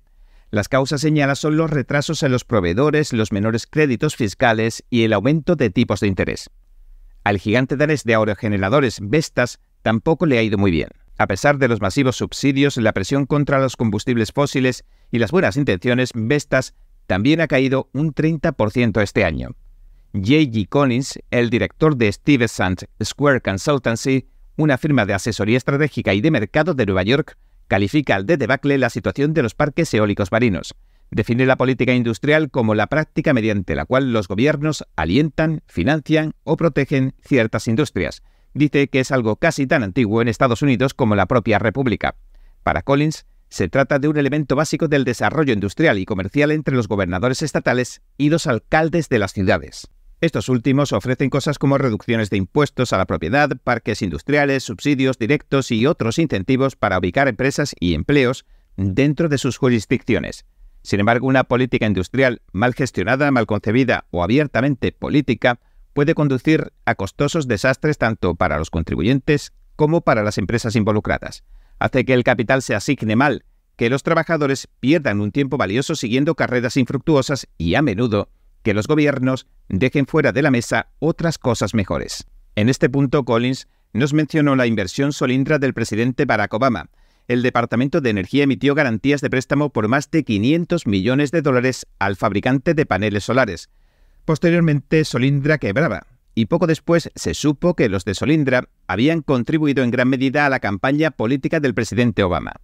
[0.53, 5.14] Las causas señaladas son los retrasos en los proveedores, los menores créditos fiscales y el
[5.14, 6.49] aumento de tipos de interés.
[7.25, 10.90] Al gigante danés de aerogeneradores Vestas tampoco le ha ido muy bien.
[11.16, 15.57] A pesar de los masivos subsidios, la presión contra los combustibles fósiles y las buenas
[15.57, 16.74] intenciones, Vestas
[17.07, 19.50] también ha caído un 30% este año.
[20.12, 20.68] J.G.
[20.68, 26.74] Collins, el director de Stuyvesant Square Consultancy, una firma de asesoría estratégica y de mercado
[26.74, 27.37] de Nueva York,
[27.68, 30.74] califica al de debacle la situación de los parques eólicos marinos.
[31.11, 36.57] Define la política industrial como la práctica mediante la cual los gobiernos alientan, financian o
[36.57, 38.22] protegen ciertas industrias.
[38.55, 42.14] Dice que es algo casi tan antiguo en Estados Unidos como la propia República.
[42.62, 46.88] Para Collins, se trata de un elemento básico del desarrollo industrial y comercial entre los
[46.88, 49.88] gobernadores estatales y los alcaldes de las ciudades.
[50.21, 55.71] Estos últimos ofrecen cosas como reducciones de impuestos a la propiedad, parques industriales, subsidios directos
[55.71, 60.47] y otros incentivos para ubicar empresas y empleos dentro de sus jurisdicciones.
[60.83, 65.61] Sin embargo, una política industrial mal gestionada, mal concebida o abiertamente política
[65.94, 71.44] puede conducir a costosos desastres tanto para los contribuyentes como para las empresas involucradas.
[71.78, 73.44] Hace que el capital se asigne mal,
[73.76, 78.28] que los trabajadores pierdan un tiempo valioso siguiendo carreras infructuosas y a menudo
[78.62, 82.26] que los gobiernos dejen fuera de la mesa otras cosas mejores.
[82.57, 86.88] En este punto, Collins nos mencionó la inversión solindra del presidente Barack Obama.
[87.28, 91.87] El Departamento de Energía emitió garantías de préstamo por más de 500 millones de dólares
[91.98, 93.70] al fabricante de paneles solares.
[94.24, 99.90] Posteriormente, Solindra quebraba, y poco después se supo que los de Solindra habían contribuido en
[99.90, 102.54] gran medida a la campaña política del presidente Obama.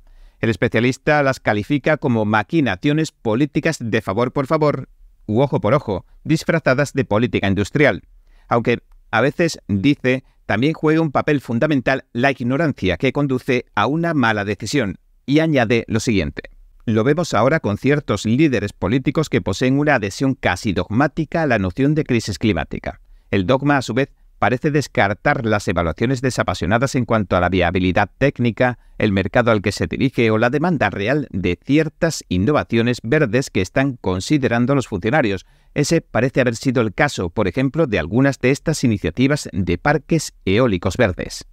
[0.40, 4.88] El especialista las califica como maquinaciones políticas de favor por favor
[5.26, 8.02] u ojo por ojo, disfrazadas de política industrial.
[8.48, 14.14] Aunque a veces, dice, también juega un papel fundamental la ignorancia que conduce a una
[14.14, 14.98] mala decisión.
[15.26, 16.49] Y añade lo siguiente.
[16.86, 21.58] Lo vemos ahora con ciertos líderes políticos que poseen una adhesión casi dogmática a la
[21.58, 23.00] noción de crisis climática.
[23.30, 28.10] El dogma, a su vez, parece descartar las evaluaciones desapasionadas en cuanto a la viabilidad
[28.16, 33.50] técnica, el mercado al que se dirige o la demanda real de ciertas innovaciones verdes
[33.50, 35.44] que están considerando los funcionarios.
[35.74, 40.32] Ese parece haber sido el caso, por ejemplo, de algunas de estas iniciativas de parques
[40.46, 41.44] eólicos verdes.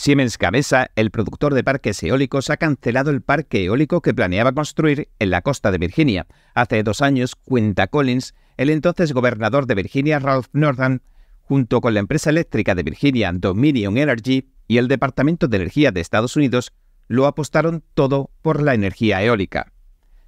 [0.00, 5.10] Siemens Gamesa, el productor de parques eólicos, ha cancelado el parque eólico que planeaba construir
[5.18, 6.26] en la costa de Virginia.
[6.54, 11.00] Hace dos años, cuenta Collins, el entonces gobernador de Virginia, Ralph Northam,
[11.42, 16.00] junto con la empresa eléctrica de Virginia Dominion Energy y el Departamento de Energía de
[16.00, 16.72] Estados Unidos,
[17.06, 19.70] lo apostaron todo por la energía eólica.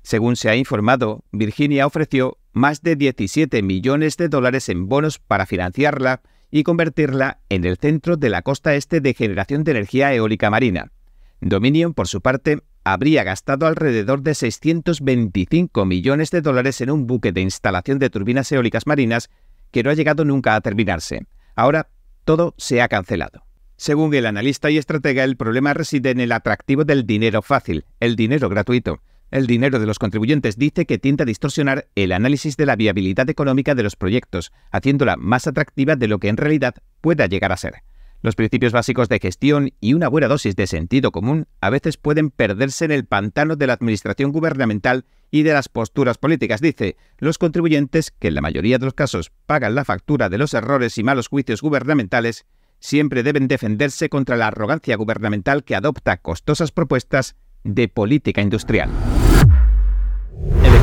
[0.02, 5.46] Según se ha informado, Virginia ofreció más de 17 millones de dólares en bonos para
[5.46, 6.20] financiarla
[6.52, 10.92] y convertirla en el centro de la costa este de generación de energía eólica marina.
[11.40, 17.32] Dominion, por su parte, habría gastado alrededor de 625 millones de dólares en un buque
[17.32, 19.30] de instalación de turbinas eólicas marinas
[19.70, 21.26] que no ha llegado nunca a terminarse.
[21.56, 21.88] Ahora
[22.24, 23.44] todo se ha cancelado.
[23.76, 28.14] Según el analista y estratega, el problema reside en el atractivo del dinero fácil, el
[28.14, 29.00] dinero gratuito.
[29.32, 33.30] El dinero de los contribuyentes dice que tiende a distorsionar el análisis de la viabilidad
[33.30, 37.56] económica de los proyectos, haciéndola más atractiva de lo que en realidad pueda llegar a
[37.56, 37.76] ser.
[38.20, 42.28] Los principios básicos de gestión y una buena dosis de sentido común a veces pueden
[42.28, 46.60] perderse en el pantano de la administración gubernamental y de las posturas políticas.
[46.60, 50.52] Dice, los contribuyentes, que en la mayoría de los casos pagan la factura de los
[50.52, 52.44] errores y malos juicios gubernamentales,
[52.80, 58.90] siempre deben defenderse contra la arrogancia gubernamental que adopta costosas propuestas de política industrial.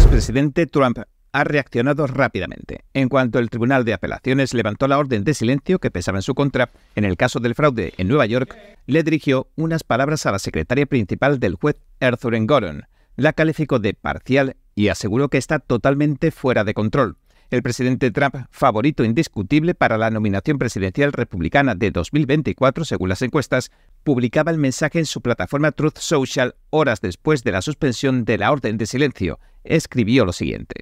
[0.09, 0.97] El expresidente Trump
[1.33, 2.83] ha reaccionado rápidamente.
[2.95, 6.33] En cuanto el Tribunal de Apelaciones levantó la orden de silencio que pesaba en su
[6.33, 10.39] contra en el caso del fraude en Nueva York, le dirigió unas palabras a la
[10.39, 12.85] secretaria principal del juez Arthur Goron.
[13.17, 17.15] La calificó de parcial y aseguró que está totalmente fuera de control.
[17.49, 23.71] El presidente Trump, favorito indiscutible para la nominación presidencial republicana de 2024 según las encuestas,
[24.03, 28.51] publicaba el mensaje en su plataforma Truth Social horas después de la suspensión de la
[28.51, 29.39] orden de silencio.
[29.63, 30.75] Escribió lo siguiente.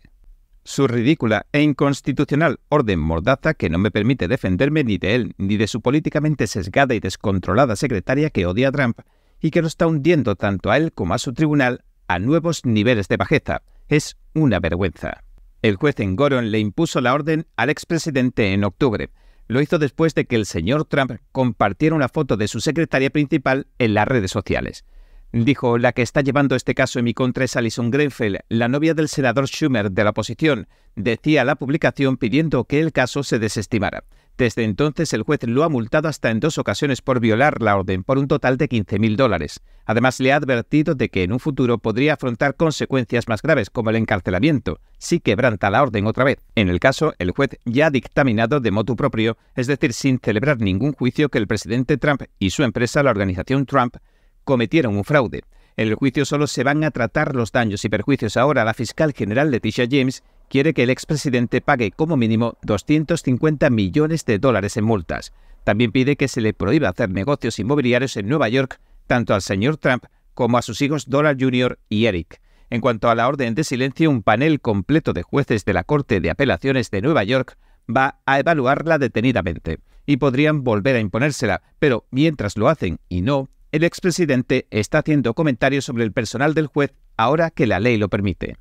[0.66, 5.56] Su ridícula e inconstitucional orden mordaza que no me permite defenderme ni de él ni
[5.56, 9.00] de su políticamente sesgada y descontrolada secretaria que odia a Trump
[9.40, 13.08] y que lo está hundiendo tanto a él como a su tribunal a nuevos niveles
[13.08, 13.62] de bajeza.
[13.88, 15.24] Es una vergüenza.
[15.62, 19.10] El juez en Goron le impuso la orden al expresidente en octubre.
[19.48, 23.68] Lo hizo después de que el señor Trump compartiera una foto de su secretaria principal
[23.80, 24.86] en las redes sociales.
[25.32, 28.94] Dijo, la que está llevando este caso en mi contra es Alison Grenfell, la novia
[28.94, 34.04] del senador Schumer de la oposición, decía la publicación pidiendo que el caso se desestimara.
[34.38, 38.04] Desde entonces el juez lo ha multado hasta en dos ocasiones por violar la orden
[38.04, 39.62] por un total de 15.000 dólares.
[39.86, 43.90] Además le ha advertido de que en un futuro podría afrontar consecuencias más graves como
[43.90, 46.38] el encarcelamiento si quebranta la orden otra vez.
[46.54, 50.60] En el caso, el juez ya ha dictaminado de motu propio, es decir, sin celebrar
[50.60, 53.96] ningún juicio que el presidente Trump y su empresa, la organización Trump,
[54.44, 55.42] cometieron un fraude.
[55.78, 58.36] En el juicio solo se van a tratar los daños y perjuicios.
[58.38, 64.26] Ahora la fiscal general Leticia James quiere que el expresidente pague como mínimo 250 millones
[64.26, 65.34] de dólares en multas.
[65.64, 69.78] También pide que se le prohíba hacer negocios inmobiliarios en Nueva York tanto al señor
[69.78, 71.80] Trump como a sus hijos Donald Jr.
[71.90, 72.42] y Eric.
[72.70, 76.20] En cuanto a la orden de silencio, un panel completo de jueces de la Corte
[76.20, 77.58] de Apelaciones de Nueva York
[77.90, 83.50] va a evaluarla detenidamente y podrían volver a imponérsela, pero mientras lo hacen y no,
[83.72, 88.10] el expresidente está haciendo comentarios sobre el personal del juez ahora que la ley lo
[88.10, 88.58] permite.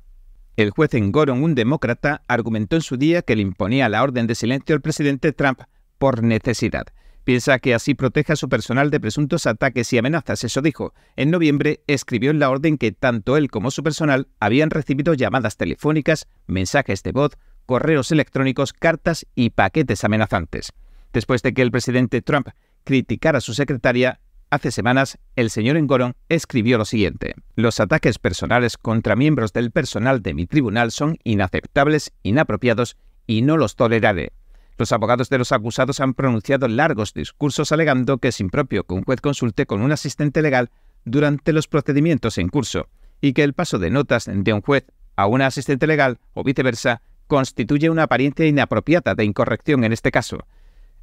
[0.57, 4.25] El juez en Goron, un demócrata, argumentó en su día que le imponía la orden
[4.25, 5.61] de silencio al presidente Trump
[5.99, 6.87] por necesidad.
[7.23, 10.95] Piensa que así protege a su personal de presuntos ataques y amenazas, eso dijo.
[11.15, 15.57] En noviembre escribió en la orden que tanto él como su personal habían recibido llamadas
[15.57, 20.73] telefónicas, mensajes de voz, correos electrónicos, cartas y paquetes amenazantes.
[21.13, 22.47] Después de que el presidente Trump
[22.83, 27.35] criticara a su secretaria, Hace semanas, el señor Engoron escribió lo siguiente.
[27.55, 32.95] Los ataques personales contra miembros del personal de mi tribunal son inaceptables, inapropiados
[33.25, 34.31] y no los toleraré.
[34.77, 39.03] Los abogados de los acusados han pronunciado largos discursos alegando que es impropio que un
[39.03, 40.69] juez consulte con un asistente legal
[41.03, 42.87] durante los procedimientos en curso
[43.19, 44.85] y que el paso de notas de un juez
[45.17, 50.47] a un asistente legal o viceversa constituye una apariencia inapropiada de incorrección en este caso.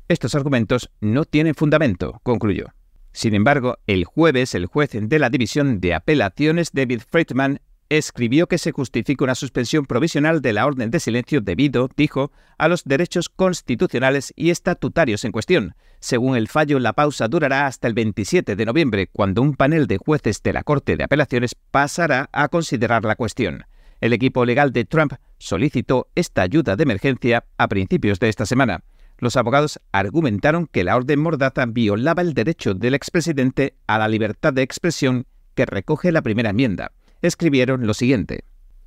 [0.09, 2.69] Estos argumentos no tienen fundamento, concluyó.
[3.15, 8.59] Sin embargo, el jueves el juez de la División de Apelaciones David Friedman escribió que
[8.59, 13.29] se justifica una suspensión provisional de la orden de silencio debido, dijo, a los derechos
[13.29, 15.77] constitucionales y estatutarios en cuestión.
[16.01, 19.99] Según el fallo, la pausa durará hasta el 27 de noviembre, cuando un panel de
[19.99, 23.63] jueces de la Corte de Apelaciones pasará a considerar la cuestión.
[24.01, 28.83] El equipo legal de Trump solicitó esta ayuda de emergencia a principios de esta semana.
[29.25, 34.53] Los abogados argumentaron que la orden mordaza violaba el derecho del expresidente a la libertad
[34.53, 38.45] de expresión que recoge la primera enmienda escribieron lo siguiente.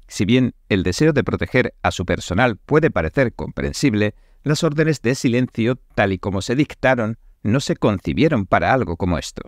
[0.07, 4.13] Si bien el deseo de proteger a su personal puede parecer comprensible,
[4.43, 9.17] las órdenes de silencio, tal y como se dictaron, no se concibieron para algo como
[9.17, 9.41] esto.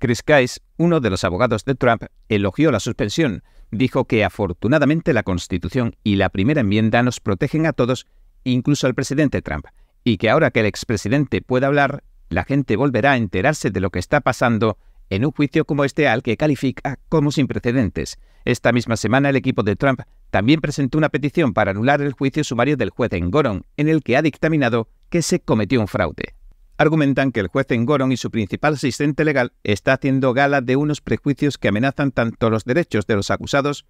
[0.00, 5.22] Chris Case, uno de los abogados de Trump, elogió la suspensión, dijo que afortunadamente la
[5.22, 8.08] Constitución y la primera enmienda nos protegen a todos,
[8.42, 9.66] incluso al presidente Trump,
[10.04, 13.90] y que ahora que el expresidente pueda hablar, la gente volverá a enterarse de lo
[13.90, 14.78] que está pasando
[15.10, 18.18] en un juicio como este al que califica como sin precedentes.
[18.44, 22.44] Esta misma semana el equipo de Trump también presentó una petición para anular el juicio
[22.44, 26.34] sumario del juez en Goron, en el que ha dictaminado que se cometió un fraude.
[26.76, 30.76] Argumentan que el juez en Goron y su principal asistente legal está haciendo gala de
[30.76, 33.84] unos prejuicios que amenazan tanto los derechos de los acusados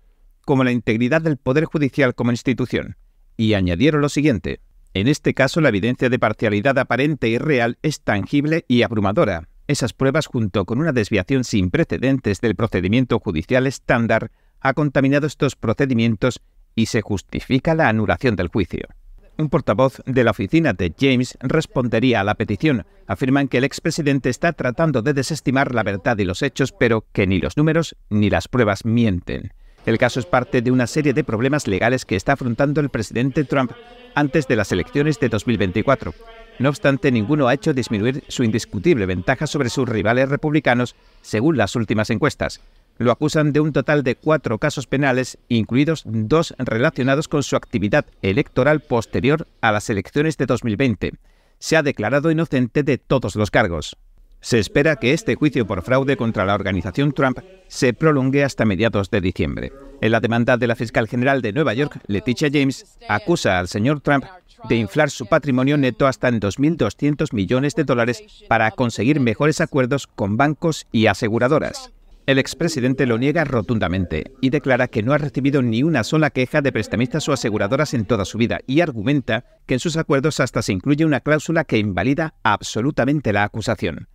[0.44, 2.96] como la integridad del Poder Judicial como institución.
[3.36, 4.60] Y añadieron lo siguiente.
[4.94, 9.92] En este caso, la evidencia de parcialidad aparente y real es tangible y abrumadora, esas
[9.92, 14.30] pruebas, junto con una desviación sin precedentes del procedimiento judicial estándar,
[14.60, 16.40] ha contaminado estos procedimientos
[16.74, 18.88] y se justifica la anulación del juicio.
[19.36, 22.86] Un portavoz de la oficina de James respondería a la petición.
[23.06, 27.26] Afirman que el expresidente está tratando de desestimar la verdad y los hechos, pero que
[27.26, 29.52] ni los números ni las pruebas mienten.
[29.88, 33.44] El caso es parte de una serie de problemas legales que está afrontando el presidente
[33.44, 33.72] Trump
[34.14, 36.12] antes de las elecciones de 2024.
[36.58, 41.74] No obstante, ninguno ha hecho disminuir su indiscutible ventaja sobre sus rivales republicanos, según las
[41.74, 42.60] últimas encuestas.
[42.98, 48.04] Lo acusan de un total de cuatro casos penales, incluidos dos relacionados con su actividad
[48.20, 51.12] electoral posterior a las elecciones de 2020.
[51.60, 53.96] Se ha declarado inocente de todos los cargos.
[54.40, 59.10] Se espera que este juicio por fraude contra la organización Trump se prolongue hasta mediados
[59.10, 59.72] de diciembre.
[60.00, 64.00] En la demanda de la fiscal general de Nueva York, Leticia James, acusa al señor
[64.00, 64.24] Trump
[64.68, 70.06] de inflar su patrimonio neto hasta en 2.200 millones de dólares para conseguir mejores acuerdos
[70.06, 71.92] con bancos y aseguradoras.
[72.26, 76.60] El expresidente lo niega rotundamente y declara que no ha recibido ni una sola queja
[76.60, 80.60] de prestamistas o aseguradoras en toda su vida y argumenta que en sus acuerdos hasta
[80.60, 84.08] se incluye una cláusula que invalida absolutamente la acusación.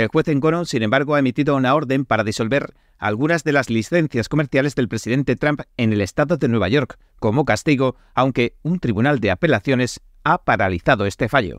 [0.00, 3.68] El juez en Goron, sin embargo, ha emitido una orden para disolver algunas de las
[3.68, 8.78] licencias comerciales del presidente Trump en el estado de Nueva York, como castigo, aunque un
[8.78, 11.58] tribunal de apelaciones ha paralizado este fallo.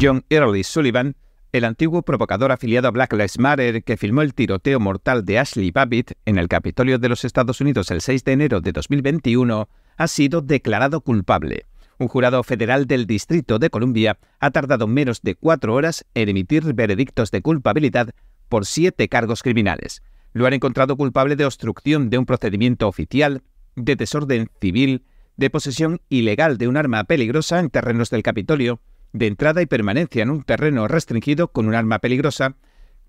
[0.00, 1.14] John Early Sullivan,
[1.52, 5.70] el antiguo provocador afiliado a Black Lives Matter que filmó el tiroteo mortal de Ashley
[5.70, 10.08] Babbitt en el Capitolio de los Estados Unidos el 6 de enero de 2021, ha
[10.08, 11.64] sido declarado culpable.
[11.98, 16.74] Un jurado federal del Distrito de Columbia ha tardado menos de cuatro horas en emitir
[16.74, 18.10] veredictos de culpabilidad
[18.48, 20.02] por siete cargos criminales.
[20.34, 23.42] Lo han encontrado culpable de obstrucción de un procedimiento oficial,
[23.76, 25.04] de desorden civil,
[25.38, 28.80] de posesión ilegal de un arma peligrosa en terrenos del Capitolio,
[29.14, 32.56] de entrada y permanencia en un terreno restringido con un arma peligrosa,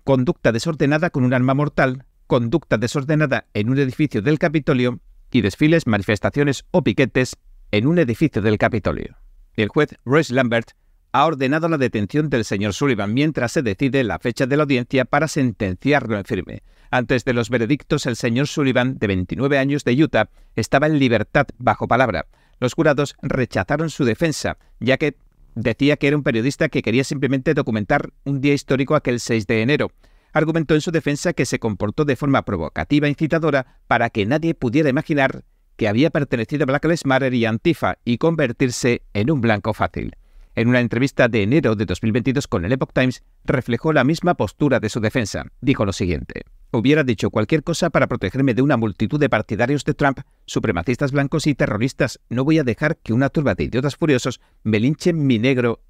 [0.04, 5.86] conducta desordenada con un arma mortal, conducta desordenada en un edificio del Capitolio y desfiles,
[5.86, 7.36] manifestaciones o piquetes
[7.70, 9.16] en un edificio del Capitolio.
[9.54, 10.70] El juez Royce Lambert
[11.12, 15.04] ha ordenado la detención del señor Sullivan mientras se decide la fecha de la audiencia
[15.04, 16.62] para sentenciarlo en firme.
[16.90, 21.46] Antes de los veredictos, el señor Sullivan, de 29 años de Utah, estaba en libertad
[21.58, 22.26] bajo palabra.
[22.60, 25.16] Los jurados rechazaron su defensa, ya que
[25.54, 29.62] decía que era un periodista que quería simplemente documentar un día histórico aquel 6 de
[29.62, 29.92] enero.
[30.32, 34.54] Argumentó en su defensa que se comportó de forma provocativa e incitadora para que nadie
[34.54, 35.44] pudiera imaginar
[35.78, 40.16] que había pertenecido a Black Lives Matter y Antifa y convertirse en un blanco fácil.
[40.56, 44.80] En una entrevista de enero de 2022 con el Epoch Times, reflejó la misma postura
[44.80, 45.46] de su defensa.
[45.60, 46.42] Dijo lo siguiente.
[46.72, 51.46] Hubiera dicho cualquier cosa para protegerme de una multitud de partidarios de Trump, supremacistas blancos
[51.46, 52.18] y terroristas.
[52.28, 55.80] No voy a dejar que una turba de idiotas furiosos me linchen mi negro.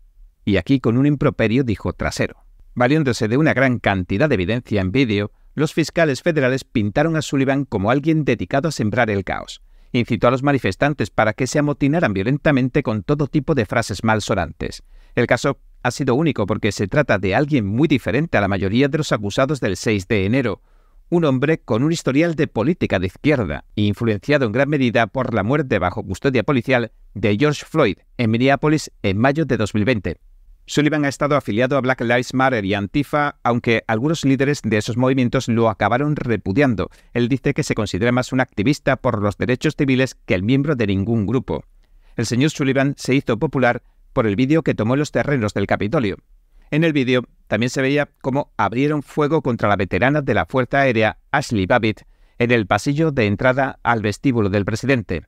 [0.45, 2.45] Y aquí con un improperio dijo trasero.
[2.74, 7.64] Valiéndose de una gran cantidad de evidencia en vídeo, los fiscales federales pintaron a Sullivan
[7.64, 9.62] como alguien dedicado a sembrar el caos
[9.93, 14.82] incitó a los manifestantes para que se amotinaran violentamente con todo tipo de frases malsonantes.
[15.14, 18.89] El caso ha sido único porque se trata de alguien muy diferente a la mayoría
[18.89, 20.62] de los acusados del 6 de enero,
[21.11, 25.43] un hombre con un historial de política de izquierda, influenciado en gran medida por la
[25.43, 30.18] muerte bajo custodia policial de George Floyd en Minneapolis en mayo de 2020.
[30.68, 34.98] Sullivan ha estado afiliado a Black Lives Matter y Antifa, aunque algunos líderes de esos
[34.98, 36.90] movimientos lo acabaron repudiando.
[37.14, 40.76] Él dice que se considera más un activista por los derechos civiles que el miembro
[40.76, 41.64] de ningún grupo.
[42.16, 45.66] El señor Sullivan se hizo popular por el vídeo que tomó en los terrenos del
[45.66, 46.18] Capitolio.
[46.70, 50.80] En el vídeo también se veía cómo abrieron fuego contra la veterana de la Fuerza
[50.80, 52.02] Aérea, Ashley Babbitt,
[52.36, 55.27] en el pasillo de entrada al vestíbulo del presidente.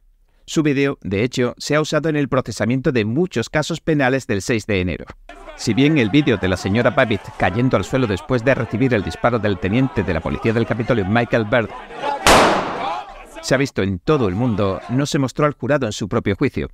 [0.51, 4.42] Su vídeo, de hecho, se ha usado en el procesamiento de muchos casos penales del
[4.42, 5.05] 6 de enero.
[5.55, 9.05] Si bien el vídeo de la señora Babbitt cayendo al suelo después de recibir el
[9.05, 11.68] disparo del teniente de la policía del Capitolio, Michael Bird,
[13.40, 16.34] se ha visto en todo el mundo, no se mostró al jurado en su propio
[16.34, 16.68] juicio.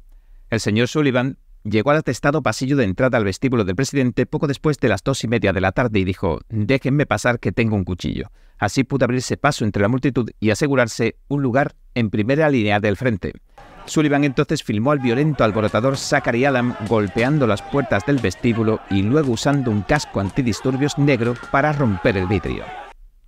[0.48, 1.36] El señor Sullivan
[1.68, 5.24] llegó al atestado pasillo de entrada al vestíbulo del presidente poco después de las dos
[5.24, 8.30] y media de la tarde y dijo, déjenme pasar que tengo un cuchillo.
[8.58, 12.96] Así pudo abrirse paso entre la multitud y asegurarse un lugar en primera línea del
[12.96, 13.32] frente.
[13.84, 19.32] Sullivan entonces filmó al violento alborotador Zachary Alam golpeando las puertas del vestíbulo y luego
[19.32, 22.64] usando un casco antidisturbios negro para romper el vidrio.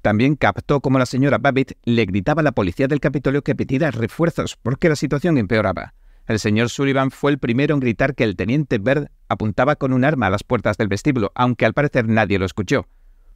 [0.03, 3.91] También captó cómo la señora Babbitt le gritaba a la policía del Capitolio que pidiera
[3.91, 5.95] refuerzos porque la situación empeoraba.
[6.29, 10.05] El señor Sullivan fue el primero en gritar que el teniente Bird apuntaba con un
[10.05, 12.87] arma a las puertas del vestíbulo, aunque al parecer nadie lo escuchó.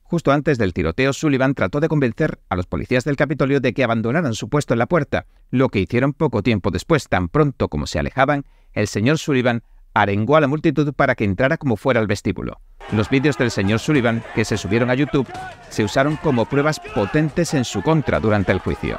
[0.02, 3.82] Justo antes del tiroteo, Sullivan trató de convencer a los policías del Capitolio de que
[3.82, 7.08] abandonaran su puesto en la puerta, lo que hicieron poco tiempo después.
[7.08, 9.62] Tan pronto como se alejaban, el señor Sullivan
[9.94, 12.60] arengó a la multitud para que entrara como fuera al vestíbulo.
[12.92, 15.32] Los vídeos del señor Sullivan, que se subieron a YouTube,
[15.70, 18.98] se usaron como pruebas potentes en su contra durante el juicio.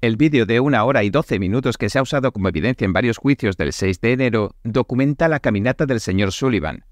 [0.00, 2.92] El vídeo de una hora y doce minutos que se ha usado como evidencia en
[2.92, 6.84] varios juicios del 6 de enero documenta la caminata del señor Sullivan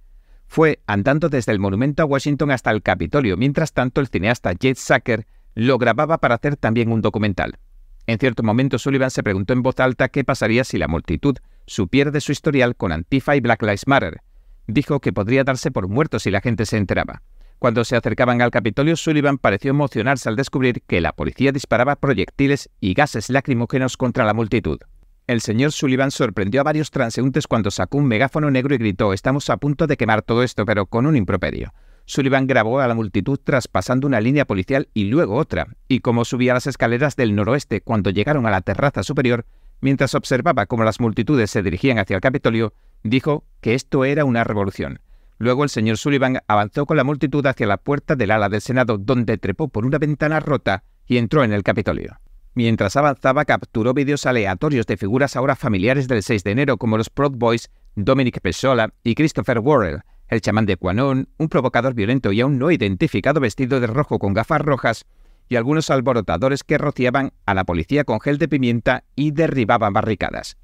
[0.46, 3.36] fue andando desde el monumento a Washington hasta el Capitolio.
[3.36, 7.59] Mientras tanto, el cineasta Jade Sacker lo grababa para hacer también un documental.
[8.07, 12.11] En cierto momento, Sullivan se preguntó en voz alta qué pasaría si la multitud supiera
[12.11, 14.20] de su historial con Antifa y Black Lives Matter.
[14.66, 17.22] Dijo que podría darse por muerto si la gente se enteraba.
[17.64, 22.68] Cuando se acercaban al Capitolio, Sullivan pareció emocionarse al descubrir que la policía disparaba proyectiles
[22.78, 24.80] y gases lacrimógenos contra la multitud.
[25.26, 29.48] El señor Sullivan sorprendió a varios transeúntes cuando sacó un megáfono negro y gritó Estamos
[29.48, 31.72] a punto de quemar todo esto, pero con un improperio.
[32.04, 36.52] Sullivan grabó a la multitud traspasando una línea policial y luego otra, y como subía
[36.52, 39.46] las escaleras del noroeste cuando llegaron a la terraza superior,
[39.80, 44.44] mientras observaba cómo las multitudes se dirigían hacia el Capitolio, dijo que esto era una
[44.44, 45.00] revolución.
[45.39, 48.99] Luego el señor Sullivan avanzó con la multitud hacia la puerta del ala del Senado,
[48.99, 52.20] donde trepó por una ventana rota y entró en el Capitolio.
[52.55, 57.11] Mientras avanzaba, capturó vídeos aleatorios de figuras ahora familiares del 6 de enero, como los
[57.11, 62.41] Proud Boys, Dominic Pessola y Christopher Worrell, el chamán de Quanon, un provocador violento y
[62.41, 65.05] aún no identificado vestido de rojo con gafas rojas,
[65.49, 70.57] y algunos alborotadores que rociaban a la policía con gel de pimienta y derribaban barricadas.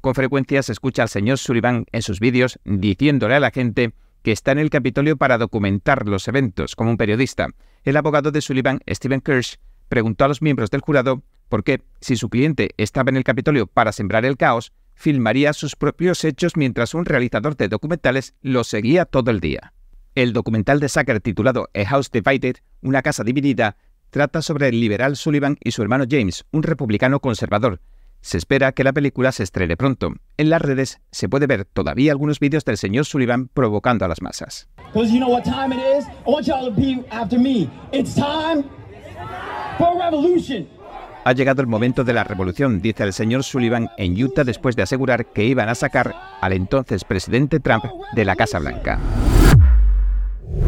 [0.00, 3.94] Con frecuencia se escucha al señor Sullivan en sus vídeos diciéndole a la gente
[4.26, 7.46] que está en el Capitolio para documentar los eventos como un periodista.
[7.84, 12.28] El abogado de Sullivan, Stephen Kirsch, preguntó a los miembros del jurado porque si su
[12.28, 17.04] cliente estaba en el Capitolio para sembrar el caos, filmaría sus propios hechos mientras un
[17.04, 19.72] realizador de documentales lo seguía todo el día.
[20.16, 23.76] El documental de Sacker titulado A House Divided, una casa dividida,
[24.10, 27.80] trata sobre el liberal Sullivan y su hermano James, un republicano conservador.
[28.26, 30.12] Se espera que la película se estrene pronto.
[30.36, 34.20] En las redes se puede ver todavía algunos vídeos del señor Sullivan provocando a las
[34.20, 34.68] masas.
[41.24, 44.82] Ha llegado el momento de la revolución, dice el señor Sullivan en Utah después de
[44.82, 47.84] asegurar que iban a sacar al entonces presidente Trump
[48.16, 48.98] de la Casa Blanca.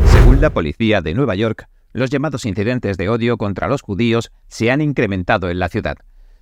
[0.04, 4.70] Según la policía de Nueva York, los llamados incidentes de odio contra los judíos se
[4.70, 5.96] han incrementado en la ciudad.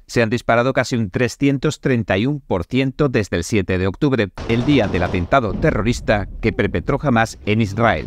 [0.09, 5.53] Se han disparado casi un 331% desde el 7 de octubre, el día del atentado
[5.53, 8.07] terrorista que perpetró Hamas en Israel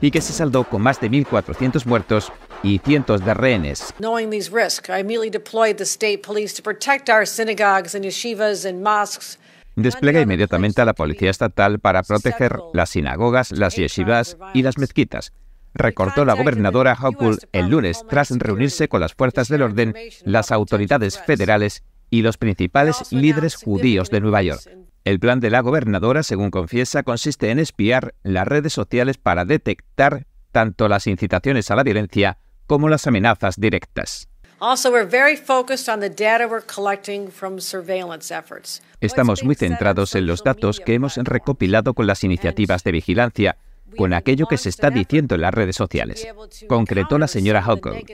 [0.00, 2.32] y que se saldó con más de 1.400 muertos
[2.62, 3.92] y cientos de rehenes.
[9.76, 15.32] Despliega inmediatamente a la policía estatal para proteger las sinagogas, las yeshivas y las mezquitas.
[15.74, 19.94] Recordó la gobernadora Hochul el lunes tras reunirse con las fuerzas del orden,
[20.24, 24.62] las autoridades federales y los principales líderes judíos de Nueva York.
[25.04, 30.26] El plan de la gobernadora, según confiesa, consiste en espiar las redes sociales para detectar
[30.52, 34.28] tanto las incitaciones a la violencia como las amenazas directas.
[39.00, 43.58] Estamos muy centrados en los datos que hemos recopilado con las iniciativas de vigilancia,
[43.96, 46.26] con aquello que se está diciendo en las redes sociales,
[46.68, 48.04] concretó la señora Huckle.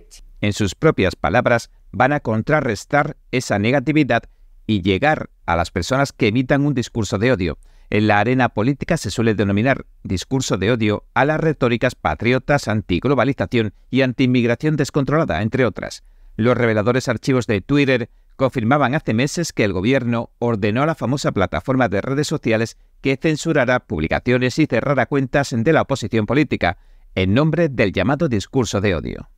[0.41, 4.25] En sus propias palabras, van a contrarrestar esa negatividad
[4.67, 7.59] y llegar a las personas que emitan un discurso de odio.
[7.91, 13.75] En la arena política se suele denominar discurso de odio a las retóricas patriotas, antiglobalización
[13.91, 16.05] y antiinmigración descontrolada, entre otras.
[16.37, 18.09] Los reveladores archivos de Twitter
[18.41, 23.19] confirmaban hace meses que el gobierno ordenó a la famosa plataforma de redes sociales que
[23.21, 26.79] censurara publicaciones y cerrara cuentas de la oposición política,
[27.15, 29.29] en nombre del llamado discurso de odio.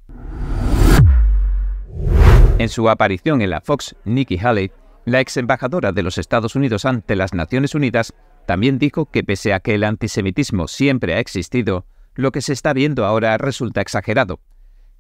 [2.59, 4.71] En su aparición en la Fox, Nikki Haley,
[5.05, 8.15] la ex embajadora de los Estados Unidos ante las Naciones Unidas,
[8.47, 12.73] también dijo que pese a que el antisemitismo siempre ha existido, lo que se está
[12.73, 14.39] viendo ahora resulta exagerado.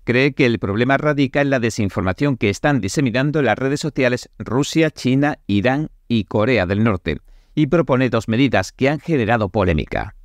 [0.04, 4.90] Cree que el problema radica en la desinformación que están diseminando las redes sociales Rusia,
[4.90, 7.20] China, Irán y Corea del Norte,
[7.54, 10.16] y propone dos medidas que han generado polémica.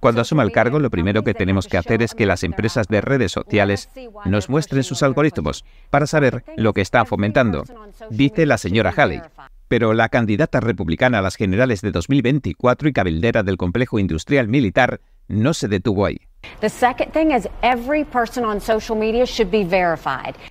[0.00, 3.02] Cuando asuma el cargo, lo primero que tenemos que hacer es que las empresas de
[3.02, 3.90] redes sociales
[4.24, 7.64] nos muestren sus algoritmos para saber lo que están fomentando,
[8.08, 9.20] dice la señora Halley.
[9.68, 15.00] Pero la candidata republicana a las generales de 2024 y cabildera del complejo industrial militar
[15.28, 16.18] no se detuvo ahí.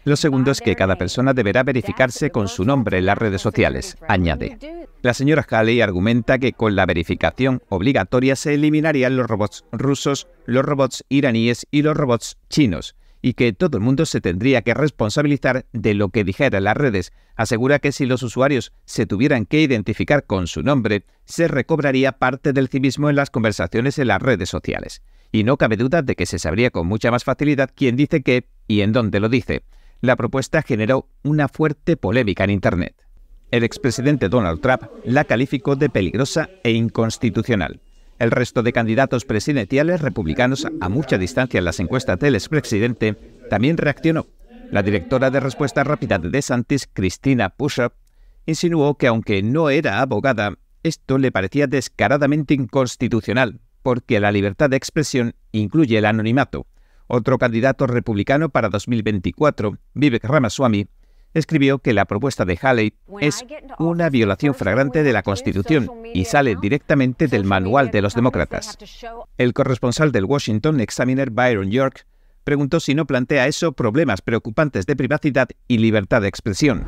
[0.04, 3.98] Lo segundo es que cada persona deberá verificarse con su nombre en las redes sociales,
[4.08, 4.58] añade.
[5.02, 10.66] La señora Haley argumenta que con la verificación obligatoria se eliminarían los robots rusos, los
[10.66, 15.66] robots iraníes y los robots chinos, y que todo el mundo se tendría que responsabilizar
[15.74, 17.12] de lo que dijera las redes.
[17.36, 22.54] Asegura que si los usuarios se tuvieran que identificar con su nombre, se recobraría parte
[22.54, 25.02] del civismo en las conversaciones en las redes sociales.
[25.32, 28.48] Y no cabe duda de que se sabría con mucha más facilidad quién dice qué
[28.68, 29.64] y en dónde lo dice.
[30.02, 32.96] La propuesta generó una fuerte polémica en Internet.
[33.52, 37.80] El expresidente Donald Trump la calificó de peligrosa e inconstitucional.
[38.18, 43.16] El resto de candidatos presidenciales republicanos a mucha distancia en las encuestas del expresidente
[43.50, 44.28] también reaccionó.
[44.72, 47.94] La directora de respuesta rápida de DeSantis, Christina Pushup,
[48.46, 54.78] insinuó que aunque no era abogada, esto le parecía descaradamente inconstitucional, porque la libertad de
[54.78, 56.68] expresión incluye el anonimato.
[57.08, 60.88] Otro candidato republicano para 2024, Vivek Ramaswamy,
[61.36, 63.46] escribió que la propuesta de Haley es
[63.78, 68.78] una violación flagrante de la Constitución y sale directamente del manual de los demócratas.
[69.38, 72.08] El corresponsal del Washington Examiner Byron York
[72.44, 76.86] preguntó si no plantea eso problemas preocupantes de privacidad y libertad de expresión.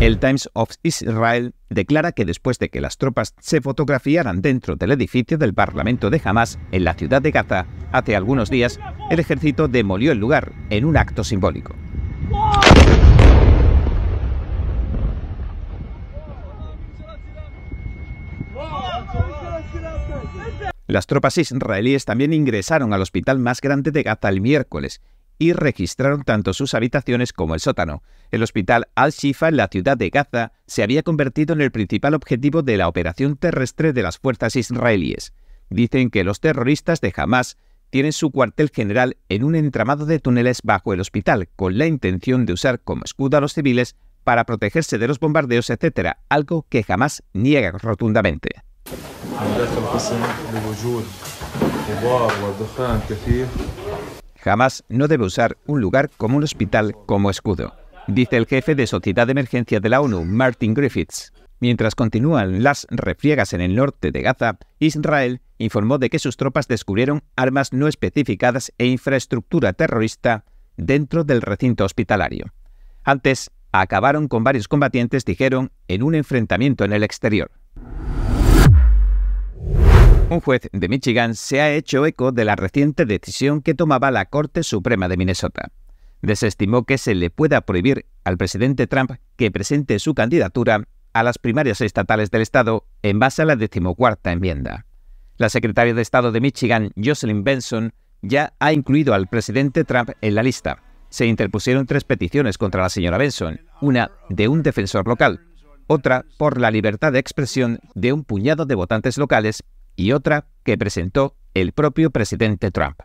[0.00, 4.90] El Times of Israel declara que después de que las tropas se fotografiaran dentro del
[4.92, 8.80] edificio del Parlamento de Hamas en la ciudad de Gaza hace algunos días,
[9.10, 11.76] el ejército demolió el lugar en un acto simbólico.
[20.92, 25.00] Las tropas israelíes también ingresaron al hospital más grande de Gaza el miércoles
[25.38, 28.02] y registraron tanto sus habitaciones como el sótano.
[28.30, 32.62] El hospital Al-Shifa en la ciudad de Gaza se había convertido en el principal objetivo
[32.62, 35.32] de la operación terrestre de las fuerzas israelíes.
[35.70, 37.56] Dicen que los terroristas de Hamas
[37.92, 42.46] tienen su cuartel general en un entramado de túneles bajo el hospital, con la intención
[42.46, 46.84] de usar como escudo a los civiles para protegerse de los bombardeos, etc., algo que
[46.84, 48.62] jamás niega rotundamente.
[54.40, 57.74] Jamás no debe usar un lugar como un hospital como escudo,
[58.06, 61.31] dice el jefe de Sociedad de Emergencia de la ONU, Martin Griffiths.
[61.62, 66.66] Mientras continúan las refriegas en el norte de Gaza, Israel informó de que sus tropas
[66.66, 70.44] descubrieron armas no especificadas e infraestructura terrorista
[70.76, 72.46] dentro del recinto hospitalario.
[73.04, 77.52] Antes, acabaron con varios combatientes, dijeron, en un enfrentamiento en el exterior.
[80.30, 84.24] Un juez de Michigan se ha hecho eco de la reciente decisión que tomaba la
[84.24, 85.70] Corte Suprema de Minnesota.
[86.22, 91.38] Desestimó que se le pueda prohibir al presidente Trump que presente su candidatura a las
[91.38, 94.86] primarias estatales del Estado en base a la decimocuarta enmienda.
[95.36, 97.92] La secretaria de Estado de Michigan, Jocelyn Benson,
[98.22, 100.82] ya ha incluido al presidente Trump en la lista.
[101.08, 105.40] Se interpusieron tres peticiones contra la señora Benson, una de un defensor local,
[105.86, 109.62] otra por la libertad de expresión de un puñado de votantes locales
[109.96, 113.00] y otra que presentó el propio presidente Trump.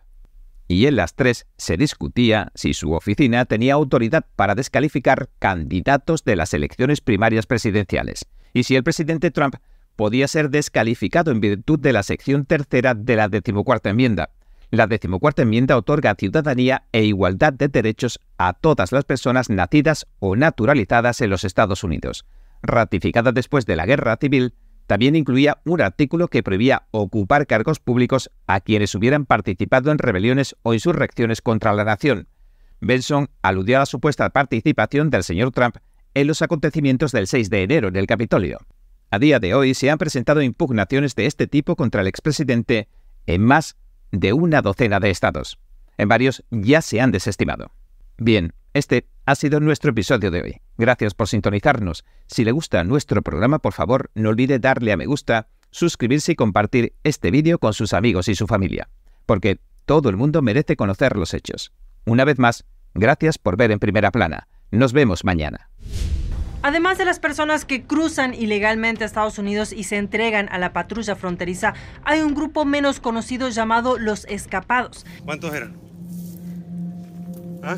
[0.68, 6.36] Y en las tres se discutía si su oficina tenía autoridad para descalificar candidatos de
[6.36, 9.55] las elecciones primarias presidenciales y si el presidente Trump
[9.95, 14.30] podía ser descalificado en virtud de la sección tercera de la decimocuarta enmienda.
[14.70, 20.36] La decimocuarta enmienda otorga ciudadanía e igualdad de derechos a todas las personas nacidas o
[20.36, 22.26] naturalizadas en los Estados Unidos.
[22.61, 24.53] Ratificada después de la Guerra Civil,
[24.88, 30.55] también incluía un artículo que prohibía ocupar cargos públicos a quienes hubieran participado en rebeliones
[30.63, 32.27] o insurrecciones contra la nación.
[32.79, 35.77] Benson aludió a la supuesta participación del señor Trump
[36.13, 38.59] en los acontecimientos del 6 de enero en el Capitolio.
[39.11, 42.88] A día de hoy se han presentado impugnaciones de este tipo contra el expresidente
[43.25, 43.77] en más
[44.11, 45.59] de una docena de estados.
[45.97, 47.71] En varios ya se han desestimado.
[48.17, 50.61] Bien, este ha sido nuestro episodio de hoy.
[50.78, 52.05] Gracias por sintonizarnos.
[52.28, 56.36] Si le gusta nuestro programa, por favor, no olvide darle a me gusta, suscribirse y
[56.36, 58.89] compartir este vídeo con sus amigos y su familia,
[59.25, 61.73] porque todo el mundo merece conocer los hechos.
[62.05, 64.47] Una vez más, gracias por ver en primera plana.
[64.71, 65.69] Nos vemos mañana.
[66.61, 70.73] Además de las personas que cruzan ilegalmente a Estados Unidos y se entregan a la
[70.73, 71.73] patrulla fronteriza,
[72.03, 75.05] hay un grupo menos conocido llamado los escapados.
[75.23, 75.75] ¿Cuántos eran?
[77.63, 77.78] ¿Ah?